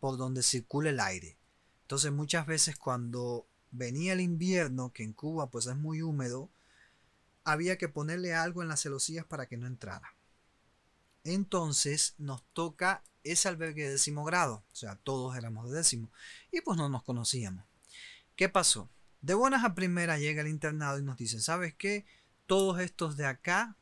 por 0.00 0.16
donde 0.16 0.42
circula 0.42 0.88
el 0.88 1.00
aire. 1.00 1.36
Entonces 1.82 2.12
muchas 2.12 2.46
veces 2.46 2.78
cuando 2.78 3.46
venía 3.72 4.14
el 4.14 4.22
invierno, 4.22 4.90
que 4.90 5.02
en 5.02 5.12
Cuba 5.12 5.50
pues 5.50 5.66
es 5.66 5.76
muy 5.76 6.00
húmedo, 6.00 6.48
había 7.44 7.78
que 7.78 7.88
ponerle 7.88 8.34
algo 8.34 8.62
en 8.62 8.68
las 8.68 8.82
celosías 8.82 9.24
para 9.24 9.46
que 9.46 9.56
no 9.56 9.66
entrara. 9.66 10.16
Entonces 11.22 12.14
nos 12.18 12.42
toca 12.52 13.02
ese 13.22 13.48
albergue 13.48 13.84
de 13.84 13.92
décimo 13.92 14.24
grado, 14.24 14.64
o 14.70 14.74
sea, 14.74 14.96
todos 14.96 15.36
éramos 15.36 15.70
de 15.70 15.78
décimo, 15.78 16.10
y 16.50 16.60
pues 16.60 16.76
no 16.76 16.88
nos 16.88 17.02
conocíamos. 17.02 17.64
¿Qué 18.36 18.48
pasó? 18.48 18.90
De 19.22 19.32
buenas 19.32 19.64
a 19.64 19.74
primeras 19.74 20.20
llega 20.20 20.42
el 20.42 20.48
internado 20.48 20.98
y 20.98 21.02
nos 21.02 21.16
dicen, 21.16 21.40
¿sabes 21.40 21.74
qué? 21.74 22.04
Todos 22.46 22.80
estos 22.80 23.16
de 23.16 23.24
acá, 23.24 23.76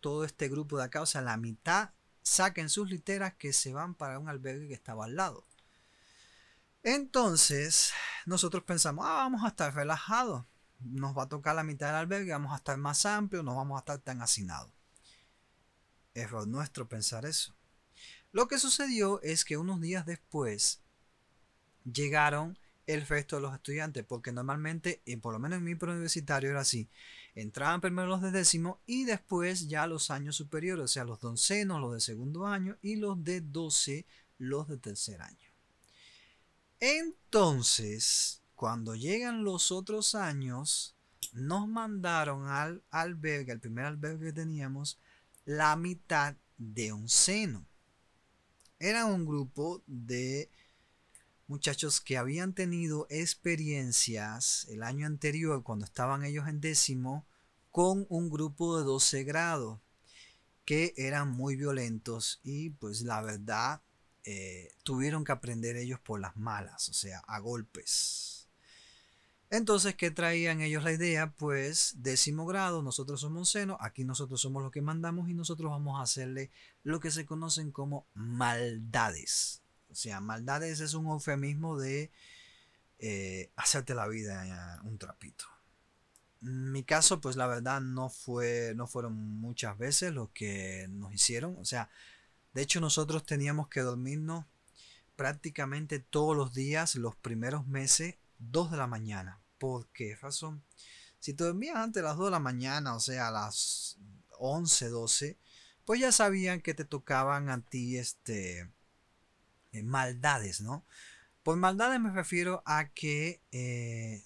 todo 0.00 0.24
este 0.24 0.48
grupo 0.48 0.78
de 0.78 0.84
acá, 0.84 1.02
o 1.02 1.06
sea, 1.06 1.20
la 1.20 1.36
mitad, 1.36 1.90
saquen 2.22 2.68
sus 2.68 2.88
literas 2.88 3.34
que 3.34 3.52
se 3.52 3.72
van 3.72 3.94
para 3.94 4.18
un 4.20 4.28
albergue 4.28 4.68
que 4.68 4.74
estaba 4.74 5.06
al 5.06 5.16
lado. 5.16 5.46
Entonces, 6.84 7.92
nosotros 8.26 8.62
pensamos, 8.62 9.04
ah, 9.08 9.14
vamos 9.14 9.42
a 9.42 9.48
estar 9.48 9.74
relajados, 9.74 10.44
nos 10.80 11.16
va 11.16 11.24
a 11.24 11.28
tocar 11.28 11.54
la 11.54 11.64
mitad 11.64 11.88
del 11.88 11.96
albergue, 11.96 12.32
vamos 12.32 12.52
a 12.52 12.56
estar 12.56 12.76
más 12.76 13.06
amplios, 13.06 13.44
no 13.44 13.56
vamos 13.56 13.76
a 13.76 13.80
estar 13.80 13.98
tan 13.98 14.22
hacinados. 14.22 14.70
Error 16.14 16.46
nuestro 16.46 16.88
pensar 16.88 17.24
eso. 17.26 17.54
Lo 18.32 18.48
que 18.48 18.58
sucedió 18.58 19.20
es 19.22 19.44
que 19.44 19.56
unos 19.56 19.80
días 19.80 20.06
después 20.06 20.80
llegaron 21.84 22.58
el 22.86 23.06
resto 23.06 23.36
de 23.36 23.42
los 23.42 23.54
estudiantes, 23.54 24.04
porque 24.04 24.32
normalmente, 24.32 25.00
y 25.04 25.16
por 25.16 25.32
lo 25.32 25.38
menos 25.38 25.58
en 25.58 25.64
mi 25.64 25.72
universitario 25.72 26.50
era 26.50 26.60
así, 26.60 26.88
entraban 27.34 27.80
primero 27.80 28.08
los 28.08 28.20
de 28.20 28.30
décimo 28.30 28.80
y 28.86 29.04
después 29.04 29.68
ya 29.68 29.86
los 29.86 30.10
años 30.10 30.36
superiores, 30.36 30.84
o 30.84 30.88
sea, 30.88 31.04
los 31.04 31.20
doncenos, 31.20 31.80
los 31.80 31.94
de 31.94 32.00
segundo 32.00 32.46
año 32.46 32.76
y 32.82 32.96
los 32.96 33.22
de 33.24 33.40
doce, 33.40 34.06
los 34.38 34.68
de 34.68 34.78
tercer 34.78 35.22
año. 35.22 35.48
Entonces, 36.80 38.42
cuando 38.64 38.94
llegan 38.94 39.44
los 39.44 39.70
otros 39.70 40.14
años, 40.14 40.96
nos 41.34 41.68
mandaron 41.68 42.48
al 42.48 42.82
albergue, 42.90 43.52
al 43.52 43.60
primer 43.60 43.84
albergue 43.84 44.28
que 44.28 44.32
teníamos, 44.32 44.98
la 45.44 45.76
mitad 45.76 46.34
de 46.56 46.90
un 46.94 47.10
seno. 47.10 47.66
Era 48.78 49.04
un 49.04 49.26
grupo 49.26 49.82
de 49.86 50.48
muchachos 51.46 52.00
que 52.00 52.16
habían 52.16 52.54
tenido 52.54 53.06
experiencias 53.10 54.66
el 54.70 54.82
año 54.82 55.06
anterior 55.06 55.62
cuando 55.62 55.84
estaban 55.84 56.24
ellos 56.24 56.48
en 56.48 56.62
décimo 56.62 57.26
con 57.70 58.06
un 58.08 58.30
grupo 58.30 58.78
de 58.78 58.84
12 58.84 59.24
grados 59.24 59.78
que 60.64 60.94
eran 60.96 61.30
muy 61.30 61.54
violentos 61.56 62.40
y 62.42 62.70
pues 62.70 63.02
la 63.02 63.20
verdad 63.20 63.82
eh, 64.24 64.72
tuvieron 64.84 65.22
que 65.22 65.32
aprender 65.32 65.76
ellos 65.76 66.00
por 66.00 66.18
las 66.18 66.34
malas, 66.34 66.88
o 66.88 66.94
sea, 66.94 67.18
a 67.26 67.40
golpes. 67.40 68.33
Entonces, 69.54 69.94
¿qué 69.94 70.10
traían 70.10 70.62
ellos 70.62 70.82
la 70.82 70.90
idea? 70.90 71.30
Pues 71.30 71.94
décimo 71.98 72.44
grado, 72.44 72.82
nosotros 72.82 73.20
somos 73.20 73.50
seno, 73.50 73.78
aquí 73.80 74.02
nosotros 74.02 74.40
somos 74.40 74.64
los 74.64 74.72
que 74.72 74.82
mandamos 74.82 75.28
y 75.28 75.34
nosotros 75.34 75.70
vamos 75.70 76.00
a 76.00 76.02
hacerle 76.02 76.50
lo 76.82 76.98
que 76.98 77.12
se 77.12 77.24
conocen 77.24 77.70
como 77.70 78.04
maldades. 78.14 79.62
O 79.92 79.94
sea, 79.94 80.20
maldades 80.20 80.80
es 80.80 80.94
un 80.94 81.06
eufemismo 81.06 81.78
de 81.78 82.10
eh, 82.98 83.52
hacerte 83.54 83.94
la 83.94 84.08
vida 84.08 84.80
un 84.82 84.98
trapito. 84.98 85.44
En 86.42 86.72
mi 86.72 86.82
caso, 86.82 87.20
pues 87.20 87.36
la 87.36 87.46
verdad 87.46 87.80
no 87.80 88.08
fue, 88.08 88.72
no 88.74 88.88
fueron 88.88 89.14
muchas 89.38 89.78
veces 89.78 90.12
lo 90.12 90.32
que 90.32 90.88
nos 90.90 91.14
hicieron. 91.14 91.56
O 91.60 91.64
sea, 91.64 91.90
de 92.54 92.62
hecho 92.62 92.80
nosotros 92.80 93.24
teníamos 93.24 93.68
que 93.68 93.82
dormirnos 93.82 94.46
prácticamente 95.14 96.00
todos 96.00 96.36
los 96.36 96.52
días, 96.54 96.96
los 96.96 97.14
primeros 97.14 97.68
meses, 97.68 98.16
2 98.40 98.72
de 98.72 98.76
la 98.78 98.88
mañana. 98.88 99.43
¿Por 99.58 99.86
qué 99.88 100.16
razón? 100.16 100.62
Si 101.20 101.34
te 101.34 101.44
dormías 101.44 101.76
antes 101.76 102.02
de 102.02 102.08
las 102.08 102.16
2 102.16 102.26
de 102.26 102.30
la 102.32 102.38
mañana, 102.38 102.94
o 102.94 103.00
sea, 103.00 103.28
a 103.28 103.30
las 103.30 103.98
11, 104.38 104.88
12, 104.88 105.38
pues 105.84 106.00
ya 106.00 106.12
sabían 106.12 106.60
que 106.60 106.74
te 106.74 106.84
tocaban 106.84 107.48
a 107.50 107.60
ti 107.60 107.96
este, 107.98 108.70
eh, 109.72 109.82
maldades, 109.82 110.60
¿no? 110.60 110.84
Por 111.42 111.56
maldades 111.56 112.00
me 112.00 112.10
refiero 112.10 112.62
a 112.64 112.88
que 112.90 113.40
eh, 113.52 114.24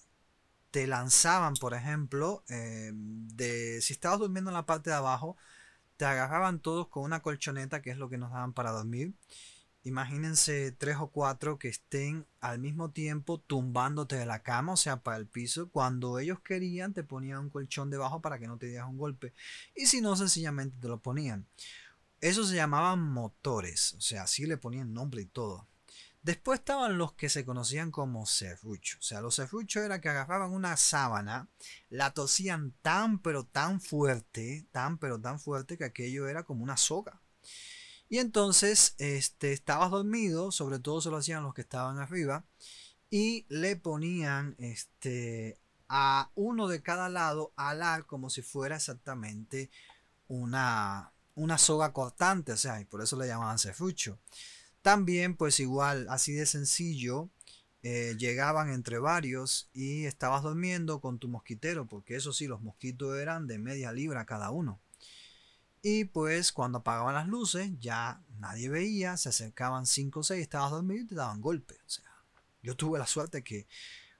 te 0.71 0.87
lanzaban, 0.87 1.55
por 1.55 1.73
ejemplo, 1.73 2.43
eh, 2.49 2.91
de 2.93 3.81
si 3.81 3.93
estabas 3.93 4.19
durmiendo 4.19 4.51
en 4.51 4.55
la 4.55 4.65
parte 4.65 4.89
de 4.89 4.95
abajo, 4.95 5.37
te 5.97 6.05
agarraban 6.05 6.59
todos 6.59 6.87
con 6.87 7.03
una 7.03 7.21
colchoneta, 7.21 7.81
que 7.81 7.91
es 7.91 7.97
lo 7.97 8.09
que 8.09 8.17
nos 8.17 8.31
daban 8.31 8.53
para 8.53 8.71
dormir, 8.71 9.13
Imagínense 9.89 10.71
tres 10.71 10.97
o 10.97 11.07
cuatro 11.07 11.57
que 11.57 11.67
estén 11.67 12.27
al 12.41 12.59
mismo 12.59 12.91
tiempo 12.91 13.39
tumbándote 13.39 14.17
de 14.17 14.27
la 14.27 14.43
cama, 14.43 14.73
o 14.73 14.77
sea, 14.77 15.01
para 15.01 15.17
el 15.17 15.25
piso. 15.25 15.71
Cuando 15.71 16.19
ellos 16.19 16.39
querían, 16.41 16.93
te 16.93 17.03
ponían 17.03 17.39
un 17.39 17.49
colchón 17.49 17.89
debajo 17.89 18.21
para 18.21 18.37
que 18.37 18.45
no 18.45 18.59
te 18.59 18.67
dieras 18.67 18.87
un 18.87 18.99
golpe. 18.99 19.33
Y 19.75 19.87
si 19.87 19.99
no, 19.99 20.15
sencillamente 20.15 20.77
te 20.79 20.87
lo 20.87 20.99
ponían. 20.99 21.47
Eso 22.21 22.45
se 22.45 22.55
llamaban 22.55 23.01
motores, 23.01 23.93
o 23.93 24.01
sea, 24.01 24.23
así 24.23 24.45
le 24.45 24.57
ponían 24.57 24.93
nombre 24.93 25.23
y 25.23 25.25
todo. 25.25 25.65
Después 26.21 26.59
estaban 26.59 26.99
los 26.99 27.13
que 27.13 27.29
se 27.29 27.43
conocían 27.43 27.89
como 27.89 28.27
serruchos. 28.27 28.99
O 28.99 29.01
sea, 29.01 29.21
los 29.21 29.35
serruchos 29.35 29.83
era 29.83 30.01
que 30.01 30.09
agarraban 30.09 30.51
una 30.51 30.77
sábana, 30.77 31.47
la 31.89 32.13
tosían 32.13 32.73
tan 32.83 33.17
pero 33.19 33.43
tan 33.43 33.81
fuerte, 33.81 34.67
tan 34.71 34.99
pero 34.99 35.19
tan 35.19 35.39
fuerte 35.39 35.79
que 35.79 35.85
aquello 35.85 36.27
era 36.27 36.43
como 36.43 36.63
una 36.63 36.77
soga. 36.77 37.19
Y 38.09 38.17
entonces 38.17 38.95
este, 38.97 39.53
estabas 39.53 39.91
dormido, 39.91 40.51
sobre 40.51 40.79
todo 40.79 40.99
se 40.99 41.11
lo 41.11 41.17
hacían 41.17 41.43
los 41.43 41.53
que 41.53 41.61
estaban 41.61 41.99
arriba, 41.99 42.43
y 43.11 43.45
le 43.49 43.75
ponían 43.75 44.55
este, 44.57 45.59
a 45.87 46.31
uno 46.35 46.67
de 46.67 46.81
cada 46.81 47.09
lado 47.09 47.53
alar 47.55 48.05
como 48.05 48.29
si 48.29 48.41
fuera 48.41 48.75
exactamente 48.75 49.69
una, 50.27 51.11
una 51.35 51.57
soga 51.57 51.93
cortante, 51.93 52.51
o 52.51 52.57
sea, 52.57 52.81
y 52.81 52.85
por 52.85 53.01
eso 53.01 53.17
le 53.17 53.27
llamaban 53.27 53.59
serrucho. 53.59 54.19
También, 54.81 55.35
pues 55.35 55.59
igual, 55.59 56.07
así 56.09 56.33
de 56.33 56.45
sencillo, 56.45 57.29
eh, 57.81 58.15
llegaban 58.17 58.69
entre 58.69 58.99
varios 58.99 59.69
y 59.73 60.05
estabas 60.05 60.43
durmiendo 60.43 60.99
con 60.99 61.19
tu 61.19 61.27
mosquitero, 61.27 61.87
porque 61.87 62.15
eso 62.15 62.33
sí, 62.33 62.47
los 62.47 62.61
mosquitos 62.61 63.17
eran 63.17 63.47
de 63.47 63.59
media 63.59 63.91
libra 63.91 64.25
cada 64.25 64.51
uno. 64.51 64.79
Y 65.81 66.05
pues 66.05 66.51
cuando 66.51 66.79
apagaban 66.79 67.15
las 67.15 67.27
luces, 67.27 67.71
ya 67.79 68.21
nadie 68.37 68.69
veía, 68.69 69.15
se 69.17 69.29
acercaban 69.29 69.85
5 69.85 70.19
o 70.19 70.23
6, 70.23 70.41
estabas 70.41 70.71
dormido 70.71 71.03
y 71.03 71.07
te 71.07 71.15
daban 71.15 71.41
golpes. 71.41 71.79
O 71.85 71.89
sea, 71.89 72.05
yo 72.61 72.75
tuve 72.75 72.99
la 72.99 73.07
suerte 73.07 73.43
que, 73.43 73.67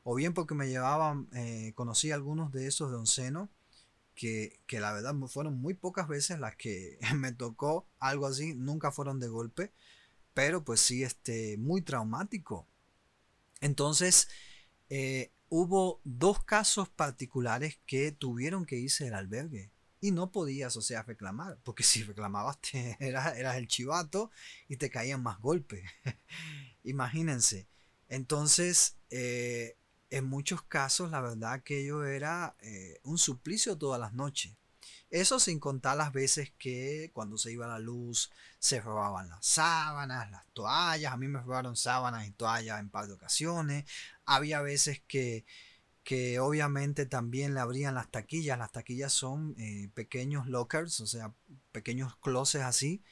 o 0.03 0.15
bien 0.15 0.33
porque 0.33 0.55
me 0.55 0.69
llevaban, 0.69 1.27
eh, 1.33 1.73
conocí 1.75 2.11
algunos 2.11 2.51
de 2.53 2.67
esos 2.67 2.91
de 2.91 2.97
onceno, 2.97 3.49
que, 4.15 4.59
que, 4.67 4.81
la 4.81 4.91
verdad 4.91 5.15
fueron 5.27 5.61
muy 5.61 5.73
pocas 5.73 6.07
veces 6.07 6.39
las 6.39 6.55
que 6.55 6.97
me 7.15 7.31
tocó 7.33 7.87
algo 7.99 8.27
así, 8.27 8.53
nunca 8.53 8.91
fueron 8.91 9.19
de 9.19 9.27
golpe, 9.27 9.71
pero 10.33 10.63
pues 10.63 10.79
sí, 10.79 11.03
este, 11.03 11.57
muy 11.57 11.81
traumático. 11.81 12.67
Entonces, 13.61 14.29
eh, 14.89 15.31
hubo 15.49 15.99
dos 16.05 16.43
casos 16.43 16.89
particulares 16.89 17.79
que 17.85 18.11
tuvieron 18.13 18.65
que 18.65 18.77
irse 18.77 19.05
del 19.05 19.15
albergue 19.15 19.71
y 20.01 20.11
no 20.11 20.31
podías, 20.31 20.77
o 20.77 20.81
sea, 20.81 21.03
reclamar, 21.03 21.57
porque 21.63 21.83
si 21.83 22.03
reclamabas 22.03 22.59
te, 22.61 22.97
eras, 22.99 23.37
eras 23.37 23.57
el 23.57 23.67
chivato 23.67 24.31
y 24.67 24.77
te 24.77 24.89
caían 24.89 25.21
más 25.21 25.39
golpes. 25.39 25.83
Imagínense. 26.83 27.67
Entonces, 28.07 28.95
eh, 29.09 29.77
en 30.09 30.25
muchos 30.25 30.63
casos, 30.63 31.11
la 31.11 31.21
verdad, 31.21 31.53
aquello 31.53 32.03
era 32.05 32.55
eh, 32.61 32.99
un 33.03 33.17
suplicio 33.17 33.77
todas 33.77 33.99
las 33.99 34.13
noches. 34.13 34.53
Eso 35.11 35.39
sin 35.39 35.59
contar 35.59 35.97
las 35.97 36.13
veces 36.13 36.51
que 36.57 37.09
cuando 37.13 37.37
se 37.37 37.51
iba 37.51 37.67
la 37.67 37.79
luz 37.79 38.29
se 38.59 38.79
robaban 38.79 39.29
las 39.29 39.45
sábanas, 39.45 40.29
las 40.29 40.45
toallas. 40.53 41.13
A 41.13 41.17
mí 41.17 41.27
me 41.27 41.41
robaron 41.41 41.75
sábanas 41.75 42.27
y 42.27 42.31
toallas 42.31 42.79
en 42.79 42.89
par 42.89 43.07
de 43.07 43.13
ocasiones. 43.13 43.85
Había 44.25 44.61
veces 44.61 45.01
que, 45.07 45.45
que 46.09 46.39
obviamente 46.39 47.05
también 47.05 47.53
le 47.53 47.59
abrían 47.59 47.93
las 47.93 48.09
taquillas. 48.09 48.57
Las 48.57 48.71
taquillas 48.71 49.13
son 49.13 49.53
eh, 49.59 49.91
pequeños 49.93 50.47
lockers, 50.47 51.01
o 51.01 51.05
sea, 51.05 51.35
pequeños 51.71 52.15
closets 52.15 52.65
así, 52.65 53.03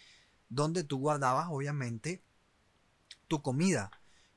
donde 0.49 0.83
tú 0.83 0.97
guardabas 0.97 1.45
obviamente 1.51 2.23
tu 3.27 3.43
comida. 3.43 3.91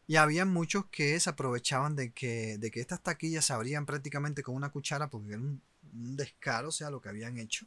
Y 0.06 0.16
había 0.16 0.44
muchos 0.44 0.84
que 0.90 1.18
se 1.18 1.30
aprovechaban 1.30 1.96
de 1.96 2.12
que, 2.12 2.58
de 2.58 2.70
que 2.70 2.80
estas 2.80 3.02
taquillas 3.02 3.46
se 3.46 3.54
abrían 3.54 3.86
prácticamente 3.86 4.42
con 4.42 4.54
una 4.54 4.68
cuchara 4.68 5.08
porque 5.08 5.30
era 5.30 5.38
un 5.38 5.62
descaro, 5.80 6.68
o 6.68 6.72
sea, 6.72 6.90
lo 6.90 7.00
que 7.00 7.08
habían 7.08 7.38
hecho. 7.38 7.64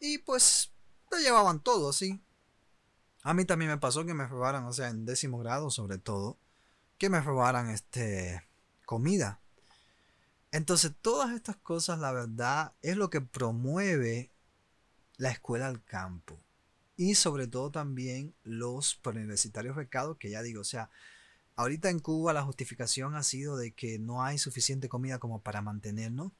Y 0.00 0.16
pues 0.16 0.72
te 1.10 1.20
llevaban 1.20 1.60
todo, 1.60 1.92
sí. 1.92 2.22
A 3.22 3.34
mí 3.34 3.44
también 3.44 3.70
me 3.70 3.76
pasó 3.76 4.06
que 4.06 4.14
me 4.14 4.26
robaran, 4.26 4.64
o 4.64 4.72
sea, 4.72 4.88
en 4.88 5.04
décimo 5.04 5.40
grado 5.40 5.68
sobre 5.68 5.98
todo, 5.98 6.38
que 6.96 7.10
me 7.10 7.20
robaran 7.20 7.68
este 7.68 8.42
comida. 8.86 9.42
Entonces, 10.52 10.92
todas 11.00 11.32
estas 11.34 11.56
cosas, 11.56 11.98
la 12.00 12.12
verdad, 12.12 12.72
es 12.82 12.96
lo 12.96 13.10
que 13.10 13.20
promueve 13.20 14.32
la 15.16 15.30
escuela 15.30 15.68
al 15.68 15.84
campo. 15.84 16.38
Y 16.96 17.14
sobre 17.14 17.46
todo 17.46 17.70
también 17.70 18.34
los 18.42 18.96
preuniversitarios 18.96 19.76
becados, 19.76 20.18
que 20.18 20.30
ya 20.30 20.42
digo, 20.42 20.60
o 20.62 20.64
sea, 20.64 20.90
ahorita 21.56 21.90
en 21.90 22.00
Cuba 22.00 22.32
la 22.32 22.42
justificación 22.42 23.14
ha 23.14 23.22
sido 23.22 23.56
de 23.56 23.72
que 23.72 23.98
no 23.98 24.22
hay 24.22 24.38
suficiente 24.38 24.88
comida 24.88 25.18
como 25.18 25.40
para 25.40 25.62
mantenernos. 25.62 26.32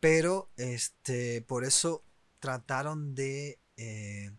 Pero 0.00 0.50
este, 0.56 1.42
por 1.42 1.64
eso 1.64 2.04
trataron 2.40 3.14
de 3.14 3.58
eh, 3.76 4.32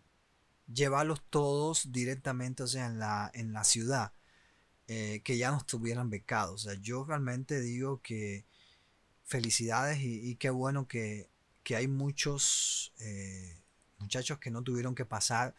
llevarlos 0.72 1.22
todos 1.30 1.92
directamente, 1.92 2.62
o 2.62 2.66
sea, 2.66 2.86
en 2.86 2.98
la, 2.98 3.30
en 3.34 3.52
la 3.52 3.64
ciudad, 3.64 4.12
eh, 4.86 5.20
que 5.24 5.38
ya 5.38 5.50
no 5.50 5.58
estuvieran 5.58 6.10
becados. 6.10 6.66
O 6.66 6.70
sea, 6.70 6.80
yo 6.80 7.04
realmente 7.04 7.60
digo 7.60 8.00
que 8.02 8.44
felicidades 9.28 9.98
y, 10.00 10.34
qué 10.36 10.50
bueno 10.50 10.88
que, 10.88 11.28
hay 11.76 11.86
muchos 11.86 12.94
eh, 12.98 13.60
muchachos 13.98 14.38
que 14.38 14.50
no 14.50 14.62
tuvieron 14.62 14.94
que 14.94 15.04
pasar 15.04 15.54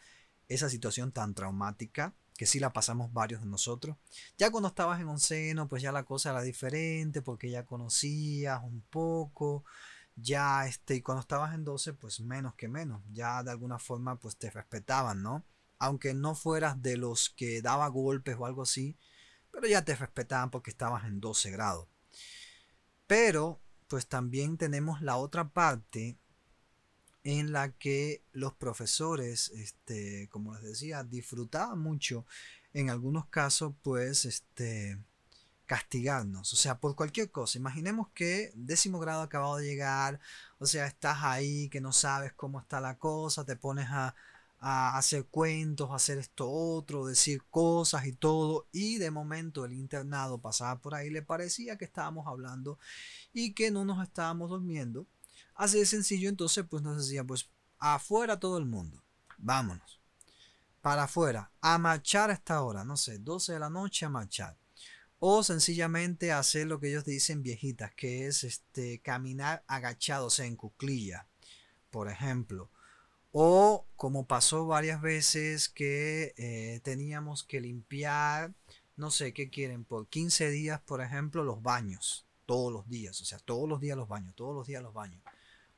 esa 0.48 0.68
situación 0.68 1.12
tan 1.12 1.34
traumática 1.34 2.12
que 2.36 2.46
sí 2.46 2.58
la 2.58 2.72
pasamos 2.72 3.12
varios 3.12 3.42
de 3.42 3.46
nosotros. 3.46 3.96
Ya 4.36 4.50
cuando 4.50 4.70
estabas 4.70 5.00
en 5.00 5.08
onceno, 5.08 5.68
pues 5.68 5.82
ya 5.82 5.92
la 5.92 6.04
cosa 6.04 6.30
era 6.30 6.42
diferente 6.42 7.22
porque 7.22 7.48
ya 7.48 7.64
conocías 7.64 8.60
un 8.64 8.80
poco, 8.80 9.64
ya 10.16 10.66
este, 10.66 10.96
y 10.96 11.02
cuando 11.02 11.20
estabas 11.20 11.54
en 11.54 11.64
12, 11.64 11.92
pues 11.92 12.18
menos 12.20 12.54
que 12.54 12.66
menos, 12.66 13.02
ya 13.12 13.42
de 13.44 13.50
alguna 13.52 13.78
forma 13.78 14.18
pues 14.18 14.36
te 14.36 14.50
respetaban, 14.50 15.22
¿no? 15.22 15.44
Aunque 15.78 16.12
no 16.14 16.34
fueras 16.34 16.82
de 16.82 16.96
los 16.96 17.30
que 17.30 17.62
daba 17.62 17.86
golpes 17.88 18.36
o 18.38 18.46
algo 18.46 18.62
así, 18.62 18.96
pero 19.52 19.68
ya 19.68 19.84
te 19.84 19.94
respetaban 19.94 20.50
porque 20.50 20.70
estabas 20.70 21.04
en 21.04 21.20
12 21.20 21.50
grados. 21.50 21.88
Pero 23.10 23.60
pues 23.88 24.06
también 24.06 24.56
tenemos 24.56 25.02
la 25.02 25.16
otra 25.16 25.48
parte 25.48 26.16
en 27.24 27.50
la 27.50 27.72
que 27.72 28.22
los 28.30 28.54
profesores, 28.54 29.48
este, 29.48 30.28
como 30.28 30.54
les 30.54 30.62
decía, 30.62 31.02
disfrutaban 31.02 31.80
mucho, 31.80 32.24
en 32.72 32.88
algunos 32.88 33.26
casos, 33.26 33.74
pues, 33.82 34.26
este, 34.26 34.96
castigarnos, 35.66 36.52
o 36.52 36.56
sea, 36.56 36.78
por 36.78 36.94
cualquier 36.94 37.32
cosa. 37.32 37.58
Imaginemos 37.58 38.10
que 38.14 38.52
décimo 38.54 39.00
grado 39.00 39.22
acabado 39.22 39.56
de 39.56 39.66
llegar, 39.66 40.20
o 40.60 40.66
sea, 40.66 40.86
estás 40.86 41.18
ahí, 41.22 41.68
que 41.68 41.80
no 41.80 41.92
sabes 41.92 42.32
cómo 42.34 42.60
está 42.60 42.80
la 42.80 42.96
cosa, 42.96 43.44
te 43.44 43.56
pones 43.56 43.88
a, 43.90 44.14
hacer 44.60 45.26
cuentos, 45.26 45.90
a 45.90 45.94
hacer 45.94 46.18
esto 46.18 46.50
otro, 46.50 47.06
decir 47.06 47.42
cosas 47.50 48.06
y 48.06 48.12
todo, 48.12 48.68
y 48.72 48.98
de 48.98 49.10
momento 49.10 49.64
el 49.64 49.72
internado 49.72 50.38
pasaba 50.38 50.80
por 50.80 50.94
ahí, 50.94 51.10
le 51.10 51.22
parecía 51.22 51.78
que 51.78 51.86
estábamos 51.86 52.26
hablando 52.26 52.78
y 53.32 53.54
que 53.54 53.70
no 53.70 53.84
nos 53.84 54.02
estábamos 54.02 54.50
durmiendo. 54.50 55.06
Así 55.54 55.78
de 55.78 55.86
sencillo, 55.86 56.28
entonces 56.28 56.64
pues 56.68 56.82
nos 56.82 56.98
decía, 56.98 57.24
pues 57.24 57.48
afuera 57.78 58.38
todo 58.38 58.58
el 58.58 58.66
mundo, 58.66 59.02
vámonos, 59.38 60.00
para 60.82 61.04
afuera, 61.04 61.50
a 61.60 61.78
marchar 61.78 62.30
a 62.30 62.34
esta 62.34 62.62
hora, 62.62 62.84
no 62.84 62.96
sé, 62.96 63.18
12 63.18 63.54
de 63.54 63.58
la 63.58 63.70
noche 63.70 64.04
a 64.06 64.10
marchar 64.10 64.60
o 65.20 65.42
sencillamente 65.42 66.32
hacer 66.32 66.66
lo 66.66 66.80
que 66.80 66.88
ellos 66.88 67.04
dicen 67.04 67.42
viejitas, 67.42 67.94
que 67.94 68.26
es 68.26 68.42
este, 68.42 69.00
caminar 69.00 69.62
agachados 69.66 70.38
en 70.38 70.56
cuclilla, 70.56 71.26
por 71.90 72.08
ejemplo. 72.08 72.70
O 73.32 73.86
como 73.96 74.26
pasó 74.26 74.66
varias 74.66 75.00
veces 75.00 75.68
que 75.68 76.34
eh, 76.36 76.80
teníamos 76.82 77.44
que 77.44 77.60
limpiar, 77.60 78.52
no 78.96 79.10
sé 79.10 79.32
qué 79.32 79.50
quieren, 79.50 79.84
por 79.84 80.08
15 80.08 80.50
días, 80.50 80.80
por 80.80 81.00
ejemplo, 81.00 81.44
los 81.44 81.62
baños. 81.62 82.26
Todos 82.46 82.72
los 82.72 82.88
días, 82.88 83.20
o 83.20 83.24
sea, 83.24 83.38
todos 83.38 83.68
los 83.68 83.80
días 83.80 83.96
los 83.96 84.08
baños, 84.08 84.34
todos 84.34 84.54
los 84.54 84.66
días 84.66 84.82
los 84.82 84.92
baños. 84.92 85.22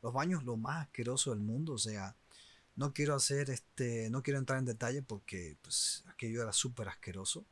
Los 0.01 0.15
baños 0.15 0.45
lo 0.45 0.57
más 0.57 0.87
asqueroso 0.87 1.31
del 1.31 1.41
mundo, 1.41 1.75
o 1.75 1.79
sea, 1.79 2.17
no 2.77 2.95
quiero 2.95 3.15
hacer 3.15 3.51
este, 3.51 4.09
no 4.11 4.23
quiero 4.23 4.39
entrar 4.39 4.59
en 4.59 4.65
detalle 4.65 5.03
porque 5.03 5.57
pues 5.63 6.05
aquello 6.09 6.43
era 6.43 6.53
súper 6.55 6.89
asqueroso. 6.89 7.45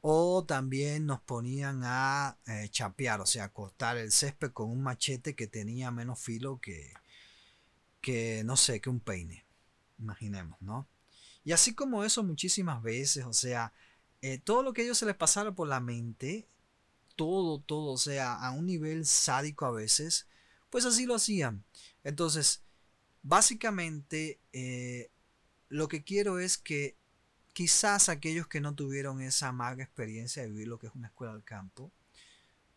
O 0.00 0.44
también 0.44 1.06
nos 1.06 1.20
ponían 1.20 1.80
a 1.84 2.38
eh, 2.46 2.68
chapear, 2.70 3.20
o 3.20 3.26
sea, 3.26 3.48
cortar 3.52 3.96
el 3.98 4.12
césped 4.12 4.52
con 4.52 4.70
un 4.70 4.82
machete 4.82 5.34
que 5.34 5.48
tenía 5.48 5.90
menos 5.90 6.20
filo 6.20 6.60
que, 6.60 6.92
que 8.06 8.44
no 8.44 8.56
sé, 8.56 8.80
que 8.80 8.88
un 8.88 9.00
peine. 9.00 9.44
Imaginemos, 9.98 10.62
¿no? 10.62 10.86
Y 11.42 11.50
así 11.50 11.74
como 11.74 12.04
eso 12.04 12.22
muchísimas 12.22 12.80
veces, 12.80 13.24
o 13.24 13.32
sea, 13.32 13.72
eh, 14.22 14.38
todo 14.38 14.62
lo 14.62 14.72
que 14.72 14.82
a 14.82 14.84
ellos 14.84 14.98
se 14.98 15.06
les 15.06 15.16
pasara 15.16 15.56
por 15.56 15.66
la 15.66 15.80
mente, 15.80 16.46
todo, 17.16 17.58
todo, 17.58 17.90
o 17.90 17.98
sea, 17.98 18.34
a 18.34 18.52
un 18.52 18.66
nivel 18.66 19.06
sádico 19.06 19.66
a 19.66 19.72
veces, 19.72 20.28
pues 20.70 20.84
así 20.84 21.04
lo 21.04 21.16
hacían. 21.16 21.64
Entonces, 22.04 22.62
básicamente, 23.24 24.38
eh, 24.52 25.10
lo 25.68 25.88
que 25.88 26.04
quiero 26.04 26.38
es 26.38 26.58
que 26.58 26.96
quizás 27.54 28.08
aquellos 28.08 28.46
que 28.46 28.60
no 28.60 28.76
tuvieron 28.76 29.20
esa 29.20 29.48
amarga 29.48 29.82
experiencia 29.82 30.42
de 30.42 30.50
vivir 30.50 30.68
lo 30.68 30.78
que 30.78 30.86
es 30.86 30.94
una 30.94 31.08
escuela 31.08 31.32
al 31.32 31.42
campo, 31.42 31.90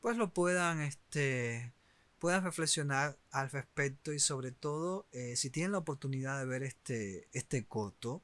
pues 0.02 0.18
lo 0.18 0.34
puedan, 0.34 0.82
este, 0.82 1.72
puedan 2.20 2.44
reflexionar 2.44 3.18
al 3.32 3.50
respecto 3.50 4.14
y 4.14 4.20
sobre 4.20 4.52
todo 4.52 5.08
eh, 5.12 5.36
si 5.36 5.50
tienen 5.50 5.72
la 5.72 5.80
oportunidad 5.80 6.40
de 6.40 6.46
ver 6.46 6.64
este, 6.64 7.28
este 7.32 7.66
corto, 7.66 8.22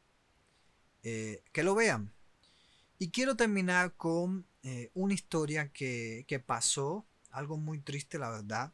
eh, 1.03 1.43
que 1.51 1.63
lo 1.63 1.75
vean 1.75 2.11
Y 2.97 3.11
quiero 3.11 3.35
terminar 3.35 3.95
con 3.95 4.47
eh, 4.63 4.91
una 4.93 5.13
historia 5.13 5.71
que, 5.71 6.43
pasó, 6.45 7.05
algo 7.31 7.57
muy 7.57 7.79
triste 7.79 8.19
la 8.19 8.29
verdad. 8.29 8.73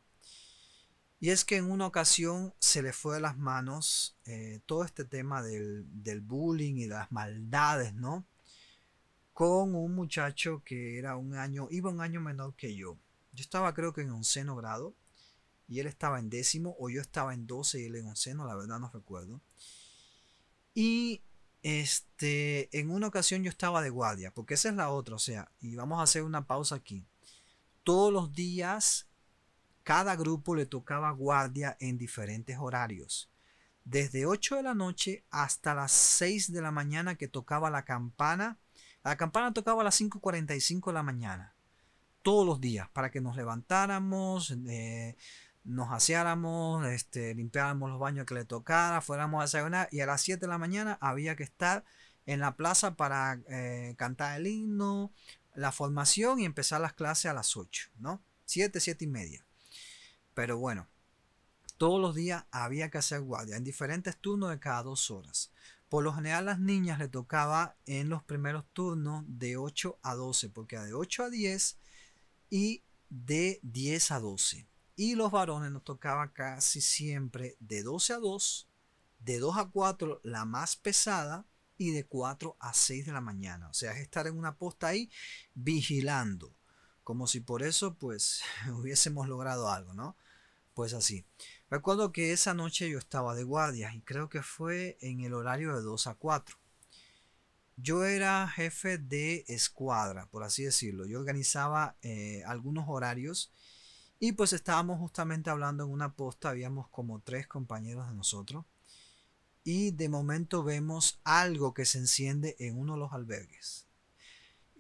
Y 1.19 1.29
es 1.29 1.45
que 1.45 1.57
en 1.57 1.69
una 1.69 1.85
ocasión 1.85 2.53
se 2.59 2.81
le 2.81 2.93
fue 2.93 3.15
de 3.15 3.21
las 3.21 3.37
manos 3.37 4.17
todo 4.65 4.83
este 4.83 5.05
tema 5.05 5.43
del, 5.43 5.85
del, 6.03 6.19
bullying 6.21 6.77
y 6.77 6.87
de 6.87 6.95
las 6.95 7.11
maldades, 7.11 7.93
¿no? 7.93 8.25
Con 9.33 9.75
un 9.75 9.93
muchacho 9.93 10.63
que 10.65 10.97
era 10.97 11.17
un 11.17 11.35
año, 11.35 11.67
iba 11.69 11.91
un 11.91 12.01
año 12.01 12.21
menor 12.21 12.55
que 12.55 12.75
yo. 12.75 12.97
Yo 13.33 13.41
estaba 13.43 13.73
creo 13.75 13.93
que 13.93 14.01
en 14.01 14.09
onceno 14.09 14.55
grado 14.55 14.95
y 15.71 15.79
él 15.79 15.87
estaba 15.87 16.19
en 16.19 16.29
décimo 16.29 16.75
o 16.79 16.89
yo 16.89 16.99
estaba 16.99 17.33
en 17.33 17.47
doce 17.47 17.79
y 17.79 17.85
él 17.85 17.95
en 17.95 18.07
onceno, 18.07 18.45
la 18.45 18.55
verdad 18.55 18.77
no 18.77 18.91
recuerdo. 18.93 19.39
Y 20.73 21.21
este, 21.63 22.67
en 22.77 22.91
una 22.91 23.07
ocasión 23.07 23.41
yo 23.41 23.49
estaba 23.49 23.81
de 23.81 23.89
guardia, 23.89 24.33
porque 24.33 24.55
esa 24.55 24.67
es 24.67 24.75
la 24.75 24.89
otra, 24.89 25.15
o 25.15 25.19
sea, 25.19 25.49
y 25.61 25.77
vamos 25.77 26.01
a 26.01 26.03
hacer 26.03 26.23
una 26.23 26.45
pausa 26.45 26.75
aquí. 26.75 27.05
Todos 27.85 28.11
los 28.11 28.33
días, 28.33 29.07
cada 29.83 30.17
grupo 30.17 30.55
le 30.55 30.65
tocaba 30.65 31.09
guardia 31.11 31.77
en 31.79 31.97
diferentes 31.97 32.57
horarios. 32.59 33.31
Desde 33.85 34.25
8 34.25 34.57
de 34.57 34.63
la 34.63 34.73
noche 34.73 35.23
hasta 35.29 35.73
las 35.73 35.93
6 35.93 36.51
de 36.51 36.61
la 36.61 36.71
mañana 36.71 37.15
que 37.15 37.29
tocaba 37.29 37.69
la 37.69 37.85
campana. 37.85 38.59
La 39.05 39.15
campana 39.15 39.53
tocaba 39.53 39.83
a 39.83 39.85
las 39.85 40.01
5.45 40.01 40.87
de 40.87 40.93
la 40.93 41.01
mañana. 41.01 41.55
Todos 42.23 42.45
los 42.45 42.59
días, 42.59 42.89
para 42.89 43.09
que 43.09 43.21
nos 43.21 43.37
levantáramos, 43.37 44.53
eh, 44.67 45.15
nos 45.63 45.91
aseáramos, 45.91 46.85
este, 46.87 47.35
limpiáramos 47.35 47.89
los 47.89 47.99
baños 47.99 48.25
que 48.25 48.33
le 48.33 48.45
tocara, 48.45 49.01
fuéramos 49.01 49.39
a 49.39 49.43
desayunar 49.43 49.87
y 49.91 49.99
a 49.99 50.05
las 50.05 50.21
7 50.21 50.41
de 50.41 50.47
la 50.47 50.57
mañana 50.57 50.97
había 51.01 51.35
que 51.35 51.43
estar 51.43 51.83
en 52.25 52.39
la 52.39 52.55
plaza 52.55 52.95
para 52.95 53.39
eh, 53.49 53.95
cantar 53.97 54.39
el 54.39 54.47
himno, 54.47 55.11
la 55.53 55.71
formación 55.71 56.39
y 56.39 56.45
empezar 56.45 56.81
las 56.81 56.93
clases 56.93 57.27
a 57.27 57.33
las 57.33 57.57
8, 57.57 57.89
¿no? 57.99 58.21
7, 58.45 58.79
7 58.79 59.05
y 59.05 59.07
media. 59.07 59.45
Pero 60.33 60.57
bueno, 60.57 60.87
todos 61.77 61.99
los 61.99 62.15
días 62.15 62.45
había 62.51 62.89
que 62.89 62.97
hacer 62.97 63.21
guardia 63.21 63.57
en 63.57 63.63
diferentes 63.63 64.17
turnos 64.17 64.49
de 64.49 64.59
cada 64.59 64.83
dos 64.83 65.11
horas. 65.11 65.51
Por 65.89 66.03
lo 66.03 66.13
general 66.13 66.45
las 66.45 66.59
niñas 66.59 66.99
le 66.99 67.09
tocaba 67.09 67.75
en 67.85 68.07
los 68.07 68.23
primeros 68.23 68.65
turnos 68.71 69.25
de 69.27 69.57
8 69.57 69.99
a 70.01 70.15
12, 70.15 70.49
porque 70.49 70.79
de 70.79 70.93
8 70.93 71.25
a 71.25 71.29
10 71.29 71.77
y 72.49 72.83
de 73.09 73.59
10 73.63 74.11
a 74.11 74.19
12. 74.19 74.70
Y 74.95 75.15
los 75.15 75.31
varones 75.31 75.71
nos 75.71 75.83
tocaba 75.83 76.33
casi 76.33 76.81
siempre 76.81 77.55
de 77.59 77.83
12 77.83 78.13
a 78.13 78.17
2, 78.17 78.67
de 79.19 79.39
2 79.39 79.57
a 79.57 79.65
4 79.69 80.21
la 80.23 80.45
más 80.45 80.75
pesada 80.75 81.45
y 81.77 81.91
de 81.91 82.05
4 82.05 82.57
a 82.59 82.73
6 82.73 83.05
de 83.05 83.11
la 83.11 83.21
mañana. 83.21 83.69
O 83.69 83.73
sea, 83.73 83.93
es 83.93 83.99
estar 84.01 84.27
en 84.27 84.37
una 84.37 84.57
posta 84.57 84.87
ahí 84.87 85.09
vigilando. 85.53 86.53
Como 87.03 87.25
si 87.27 87.39
por 87.39 87.63
eso 87.63 87.95
pues 87.95 88.41
hubiésemos 88.71 89.27
logrado 89.27 89.69
algo, 89.69 89.93
¿no? 89.93 90.15
Pues 90.73 90.93
así. 90.93 91.25
Recuerdo 91.69 92.11
que 92.11 92.33
esa 92.33 92.53
noche 92.53 92.89
yo 92.89 92.97
estaba 92.97 93.33
de 93.33 93.43
guardia 93.43 93.93
y 93.93 94.01
creo 94.01 94.29
que 94.29 94.43
fue 94.43 94.97
en 95.01 95.21
el 95.21 95.33
horario 95.33 95.75
de 95.75 95.81
2 95.81 96.07
a 96.07 96.15
4. 96.15 96.57
Yo 97.77 98.05
era 98.05 98.47
jefe 98.47 98.97
de 98.97 99.43
escuadra, 99.47 100.27
por 100.27 100.43
así 100.43 100.63
decirlo. 100.63 101.05
Yo 101.05 101.19
organizaba 101.19 101.95
eh, 102.03 102.43
algunos 102.45 102.85
horarios 102.87 103.51
y 104.23 104.33
pues 104.33 104.53
estábamos 104.53 104.99
justamente 104.99 105.49
hablando 105.49 105.83
en 105.83 105.89
una 105.89 106.13
posta, 106.13 106.49
habíamos 106.49 106.87
como 106.89 107.21
tres 107.21 107.47
compañeros 107.47 108.07
de 108.07 108.13
nosotros. 108.13 108.65
Y 109.63 109.89
de 109.91 110.09
momento 110.09 110.63
vemos 110.63 111.19
algo 111.23 111.73
que 111.73 111.85
se 111.85 111.97
enciende 111.97 112.55
en 112.59 112.77
uno 112.77 112.93
de 112.93 112.99
los 112.99 113.13
albergues. 113.13 113.87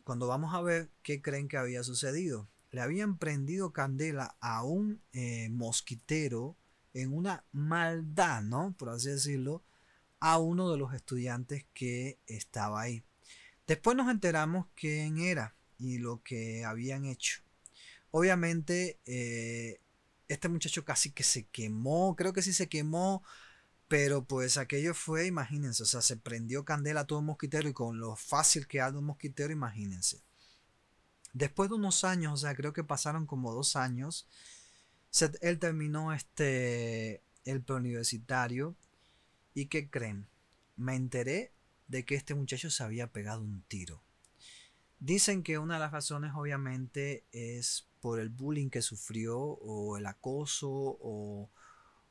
Cuando 0.03 0.27
vamos 0.27 0.53
a 0.53 0.61
ver 0.61 0.91
qué 1.01 1.23
creen 1.23 1.47
que 1.47 1.57
había 1.57 1.81
sucedido, 1.83 2.49
le 2.69 2.81
habían 2.81 3.17
prendido 3.17 3.73
candela 3.73 4.35
a 4.41 4.63
un 4.63 5.01
eh, 5.11 5.49
mosquitero 5.49 6.55
en 6.93 7.11
una 7.11 7.43
maldad, 7.51 8.43
¿no? 8.43 8.75
Por 8.77 8.89
así 8.89 9.09
decirlo, 9.09 9.63
a 10.19 10.37
uno 10.37 10.69
de 10.69 10.77
los 10.77 10.93
estudiantes 10.93 11.65
que 11.73 12.19
estaba 12.27 12.81
ahí. 12.81 13.03
Después 13.65 13.97
nos 13.97 14.11
enteramos 14.11 14.67
quién 14.75 15.17
era 15.17 15.55
y 15.79 15.97
lo 15.97 16.21
que 16.21 16.63
habían 16.63 17.05
hecho. 17.05 17.41
Obviamente, 18.11 18.99
eh, 19.05 19.79
este 20.27 20.49
muchacho 20.49 20.85
casi 20.85 21.11
que 21.11 21.23
se 21.23 21.45
quemó, 21.47 22.15
creo 22.15 22.33
que 22.33 22.41
sí 22.41 22.53
se 22.53 22.69
quemó, 22.69 23.23
pero 23.87 24.23
pues 24.23 24.57
aquello 24.57 24.93
fue, 24.93 25.27
imagínense, 25.27 25.83
o 25.83 25.85
sea, 25.85 26.01
se 26.01 26.17
prendió 26.17 26.63
candela 26.63 27.01
a 27.01 27.07
todo 27.07 27.21
mosquitero 27.21 27.67
y 27.67 27.73
con 27.73 27.99
lo 27.99 28.15
fácil 28.15 28.67
que 28.67 28.79
anda 28.81 28.99
un 28.99 29.05
mosquitero, 29.05 29.51
imagínense. 29.51 30.21
Después 31.33 31.69
de 31.69 31.75
unos 31.75 32.03
años, 32.03 32.33
o 32.33 32.37
sea, 32.37 32.55
creo 32.55 32.73
que 32.73 32.83
pasaron 32.83 33.25
como 33.25 33.53
dos 33.53 33.75
años, 33.75 34.27
él 35.41 35.59
terminó 35.59 36.13
este, 36.13 37.21
el 37.45 37.61
preuniversitario 37.61 38.75
y 39.53 39.65
¿qué 39.65 39.89
creen? 39.89 40.27
Me 40.77 40.95
enteré 40.95 41.51
de 41.87 42.05
que 42.05 42.15
este 42.15 42.35
muchacho 42.35 42.69
se 42.69 42.83
había 42.83 43.07
pegado 43.07 43.41
un 43.41 43.61
tiro. 43.67 44.01
Dicen 44.99 45.43
que 45.43 45.57
una 45.57 45.73
de 45.75 45.79
las 45.81 45.91
razones 45.91 46.31
obviamente 46.35 47.25
es 47.31 47.87
por 48.01 48.19
el 48.19 48.29
bullying 48.29 48.69
que 48.69 48.81
sufrió 48.81 49.39
o 49.39 49.97
el 49.97 50.05
acoso 50.05 50.69
o, 50.69 51.49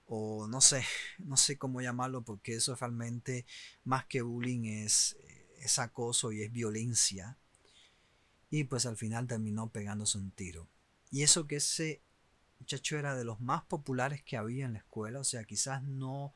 o 0.06 0.46
no 0.48 0.60
sé, 0.60 0.84
no 1.18 1.36
sé 1.36 1.58
cómo 1.58 1.80
llamarlo 1.80 2.22
porque 2.22 2.54
eso 2.54 2.74
realmente 2.76 3.44
más 3.84 4.06
que 4.06 4.22
bullying 4.22 4.64
es, 4.64 5.18
es 5.58 5.78
acoso 5.78 6.32
y 6.32 6.42
es 6.42 6.52
violencia. 6.52 7.36
Y 8.48 8.64
pues 8.64 8.86
al 8.86 8.96
final 8.96 9.26
terminó 9.26 9.68
pegándose 9.70 10.18
un 10.18 10.30
tiro. 10.30 10.68
Y 11.10 11.22
eso 11.22 11.46
que 11.46 11.56
ese 11.56 12.02
muchacho 12.58 12.98
era 12.98 13.14
de 13.16 13.24
los 13.24 13.40
más 13.40 13.62
populares 13.62 14.22
que 14.22 14.36
había 14.36 14.66
en 14.66 14.74
la 14.74 14.80
escuela, 14.80 15.20
o 15.20 15.24
sea, 15.24 15.44
quizás 15.44 15.82
no 15.82 16.34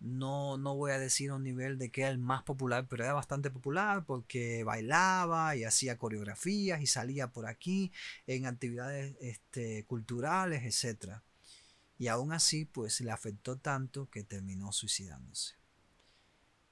no, 0.00 0.58
no 0.58 0.74
voy 0.74 0.92
a 0.92 0.98
decir 0.98 1.30
a 1.30 1.36
un 1.36 1.44
nivel 1.44 1.78
de 1.78 1.90
que 1.90 2.02
era 2.02 2.10
el 2.10 2.18
más 2.18 2.42
popular, 2.42 2.86
pero 2.88 3.04
era 3.04 3.14
bastante 3.14 3.50
popular 3.50 4.04
porque 4.04 4.62
bailaba 4.64 5.56
y 5.56 5.64
hacía 5.64 5.96
coreografías 5.96 6.82
y 6.82 6.86
salía 6.86 7.32
por 7.32 7.46
aquí 7.46 7.92
en 8.26 8.46
actividades 8.46 9.16
este, 9.20 9.84
culturales, 9.86 10.84
etc. 10.84 11.20
Y 11.98 12.08
aún 12.08 12.32
así, 12.32 12.64
pues 12.64 13.00
le 13.00 13.10
afectó 13.10 13.56
tanto 13.56 14.10
que 14.10 14.24
terminó 14.24 14.72
suicidándose. 14.72 15.54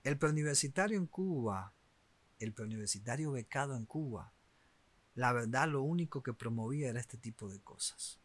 El 0.04 0.18
preuniversitario 0.18 0.98
en 0.98 1.06
Cuba, 1.06 1.72
el 2.38 2.52
preuniversitario 2.52 3.32
becado 3.32 3.76
en 3.76 3.86
Cuba, 3.86 4.32
la 5.14 5.32
verdad 5.32 5.68
lo 5.68 5.82
único 5.82 6.22
que 6.22 6.32
promovía 6.32 6.88
era 6.88 7.00
este 7.00 7.16
tipo 7.16 7.48
de 7.48 7.60
cosas. 7.60 8.18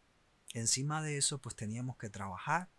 Encima 0.53 1.01
de 1.01 1.17
eso, 1.17 1.39
pues 1.39 1.55
teníamos 1.55 1.97
que 1.97 2.09
trabajar 2.09 2.69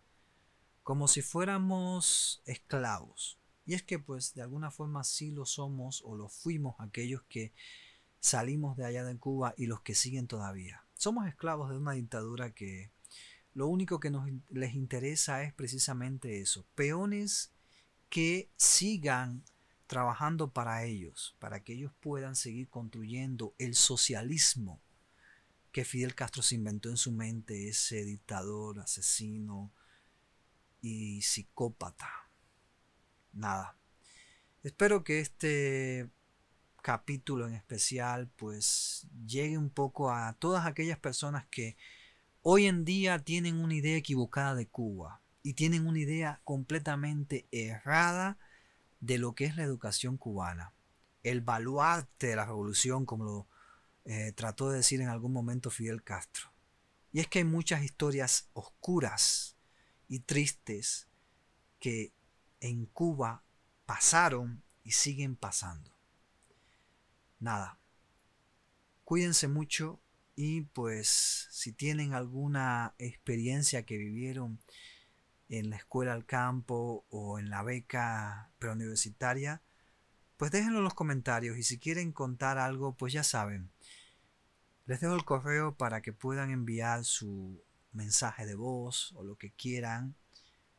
como 0.89 1.07
si 1.07 1.21
fuéramos 1.21 2.41
esclavos. 2.45 3.37
Y 3.63 3.75
es 3.75 3.83
que 3.83 3.99
pues 3.99 4.33
de 4.33 4.41
alguna 4.41 4.71
forma 4.71 5.03
sí 5.03 5.29
lo 5.29 5.45
somos 5.45 6.01
o 6.03 6.15
lo 6.15 6.29
fuimos 6.29 6.77
aquellos 6.79 7.21
que 7.29 7.53
salimos 8.19 8.75
de 8.75 8.87
allá 8.87 9.03
de 9.03 9.15
Cuba 9.15 9.53
y 9.55 9.67
los 9.67 9.81
que 9.81 9.93
siguen 9.93 10.25
todavía. 10.25 10.83
Somos 10.95 11.27
esclavos 11.27 11.69
de 11.69 11.77
una 11.77 11.91
dictadura 11.91 12.55
que 12.55 12.89
lo 13.53 13.67
único 13.67 13.99
que 13.99 14.09
nos, 14.09 14.27
les 14.49 14.73
interesa 14.73 15.43
es 15.43 15.53
precisamente 15.53 16.41
eso, 16.41 16.65
peones 16.73 17.51
que 18.09 18.49
sigan 18.57 19.43
trabajando 19.85 20.53
para 20.53 20.85
ellos, 20.85 21.35
para 21.37 21.63
que 21.63 21.73
ellos 21.73 21.93
puedan 21.99 22.35
seguir 22.35 22.67
construyendo 22.67 23.53
el 23.59 23.75
socialismo 23.75 24.81
que 25.71 25.85
Fidel 25.85 26.15
Castro 26.15 26.41
se 26.41 26.55
inventó 26.55 26.89
en 26.89 26.97
su 26.97 27.11
mente, 27.11 27.69
ese 27.69 28.03
dictador, 28.05 28.79
asesino, 28.79 29.71
y 30.81 31.21
psicópata. 31.21 32.09
Nada. 33.33 33.77
Espero 34.63 35.03
que 35.03 35.19
este 35.19 36.09
capítulo 36.81 37.47
en 37.47 37.53
especial 37.53 38.29
pues 38.35 39.07
llegue 39.25 39.57
un 39.57 39.69
poco 39.69 40.11
a 40.11 40.33
todas 40.33 40.65
aquellas 40.65 40.97
personas 40.97 41.45
que 41.47 41.77
hoy 42.41 42.65
en 42.65 42.85
día 42.85 43.19
tienen 43.19 43.57
una 43.57 43.75
idea 43.75 43.97
equivocada 43.97 44.55
de 44.55 44.67
Cuba 44.67 45.21
y 45.43 45.53
tienen 45.53 45.87
una 45.87 45.99
idea 45.99 46.41
completamente 46.43 47.47
errada 47.51 48.37
de 48.99 49.17
lo 49.17 49.33
que 49.35 49.45
es 49.45 49.55
la 49.55 49.63
educación 49.63 50.17
cubana. 50.17 50.73
El 51.23 51.41
baluarte 51.41 52.27
de 52.27 52.35
la 52.35 52.45
revolución, 52.45 53.05
como 53.05 53.23
lo 53.23 53.47
eh, 54.05 54.31
trató 54.33 54.69
de 54.69 54.77
decir 54.77 55.01
en 55.01 55.09
algún 55.09 55.33
momento 55.33 55.69
Fidel 55.69 56.03
Castro. 56.03 56.51
Y 57.11 57.19
es 57.19 57.27
que 57.27 57.39
hay 57.39 57.45
muchas 57.45 57.83
historias 57.83 58.49
oscuras 58.53 59.57
y 60.09 60.19
tristes 60.19 61.07
que 61.79 62.11
en 62.59 62.85
Cuba 62.87 63.43
pasaron 63.85 64.61
y 64.83 64.91
siguen 64.91 65.35
pasando. 65.35 65.91
Nada. 67.39 67.79
Cuídense 69.05 69.47
mucho 69.47 70.01
y 70.35 70.61
pues 70.61 71.47
si 71.51 71.71
tienen 71.71 72.13
alguna 72.13 72.95
experiencia 72.97 73.85
que 73.85 73.97
vivieron 73.97 74.59
en 75.47 75.69
la 75.69 75.77
escuela 75.77 76.13
al 76.13 76.25
campo 76.25 77.05
o 77.09 77.39
en 77.39 77.49
la 77.49 77.63
beca 77.63 78.51
preuniversitaria, 78.59 79.61
pues 80.37 80.51
déjenlo 80.51 80.79
en 80.79 80.83
los 80.83 80.93
comentarios 80.93 81.57
y 81.57 81.63
si 81.63 81.79
quieren 81.79 82.11
contar 82.11 82.57
algo, 82.57 82.95
pues 82.95 83.13
ya 83.13 83.23
saben. 83.23 83.71
Les 84.85 84.99
dejo 84.99 85.15
el 85.15 85.25
correo 85.25 85.75
para 85.75 86.01
que 86.01 86.13
puedan 86.13 86.51
enviar 86.51 87.03
su 87.03 87.61
mensaje 87.91 88.45
de 88.45 88.55
voz 88.55 89.13
o 89.15 89.23
lo 89.23 89.35
que 89.37 89.51
quieran. 89.51 90.15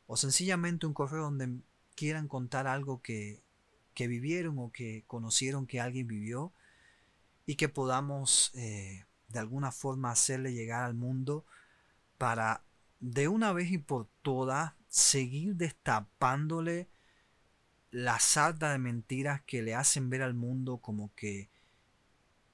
O 0.07 0.17
sencillamente 0.17 0.85
un 0.85 0.93
correo 0.93 1.23
donde 1.23 1.59
quieran 1.95 2.27
contar 2.27 2.67
algo 2.67 3.01
que, 3.01 3.41
que 3.93 4.07
vivieron 4.07 4.57
o 4.59 4.71
que 4.71 5.03
conocieron 5.07 5.67
que 5.67 5.79
alguien 5.79 6.07
vivió 6.07 6.51
y 7.45 7.55
que 7.55 7.69
podamos 7.69 8.51
eh, 8.55 9.05
de 9.29 9.39
alguna 9.39 9.71
forma 9.71 10.11
hacerle 10.11 10.53
llegar 10.53 10.83
al 10.83 10.93
mundo 10.93 11.45
para 12.17 12.63
de 12.99 13.27
una 13.27 13.51
vez 13.51 13.71
y 13.71 13.77
por 13.77 14.07
todas 14.21 14.73
seguir 14.87 15.55
destapándole 15.55 16.87
la 17.89 18.19
sarta 18.19 18.71
de 18.71 18.77
mentiras 18.77 19.41
que 19.41 19.61
le 19.61 19.75
hacen 19.75 20.09
ver 20.09 20.21
al 20.21 20.33
mundo 20.33 20.77
como 20.77 21.13
que 21.15 21.49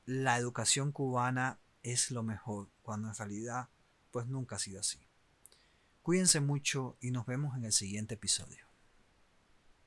la 0.06 0.38
educación 0.38 0.92
cubana 0.92 1.60
es 1.84 2.12
lo 2.12 2.24
mejor, 2.24 2.70
cuando 2.82 3.10
en 3.10 3.16
realidad 3.16 3.70
pues 4.18 4.26
nunca 4.26 4.56
ha 4.56 4.60
sido 4.60 4.80
así. 4.80 4.98
Cuídense 6.02 6.40
mucho 6.40 6.98
y 7.00 7.12
nos 7.12 7.28
vemos 7.28 7.56
en 7.56 7.66
el 7.66 7.72
siguiente 7.72 8.16
episodio. 8.16 8.67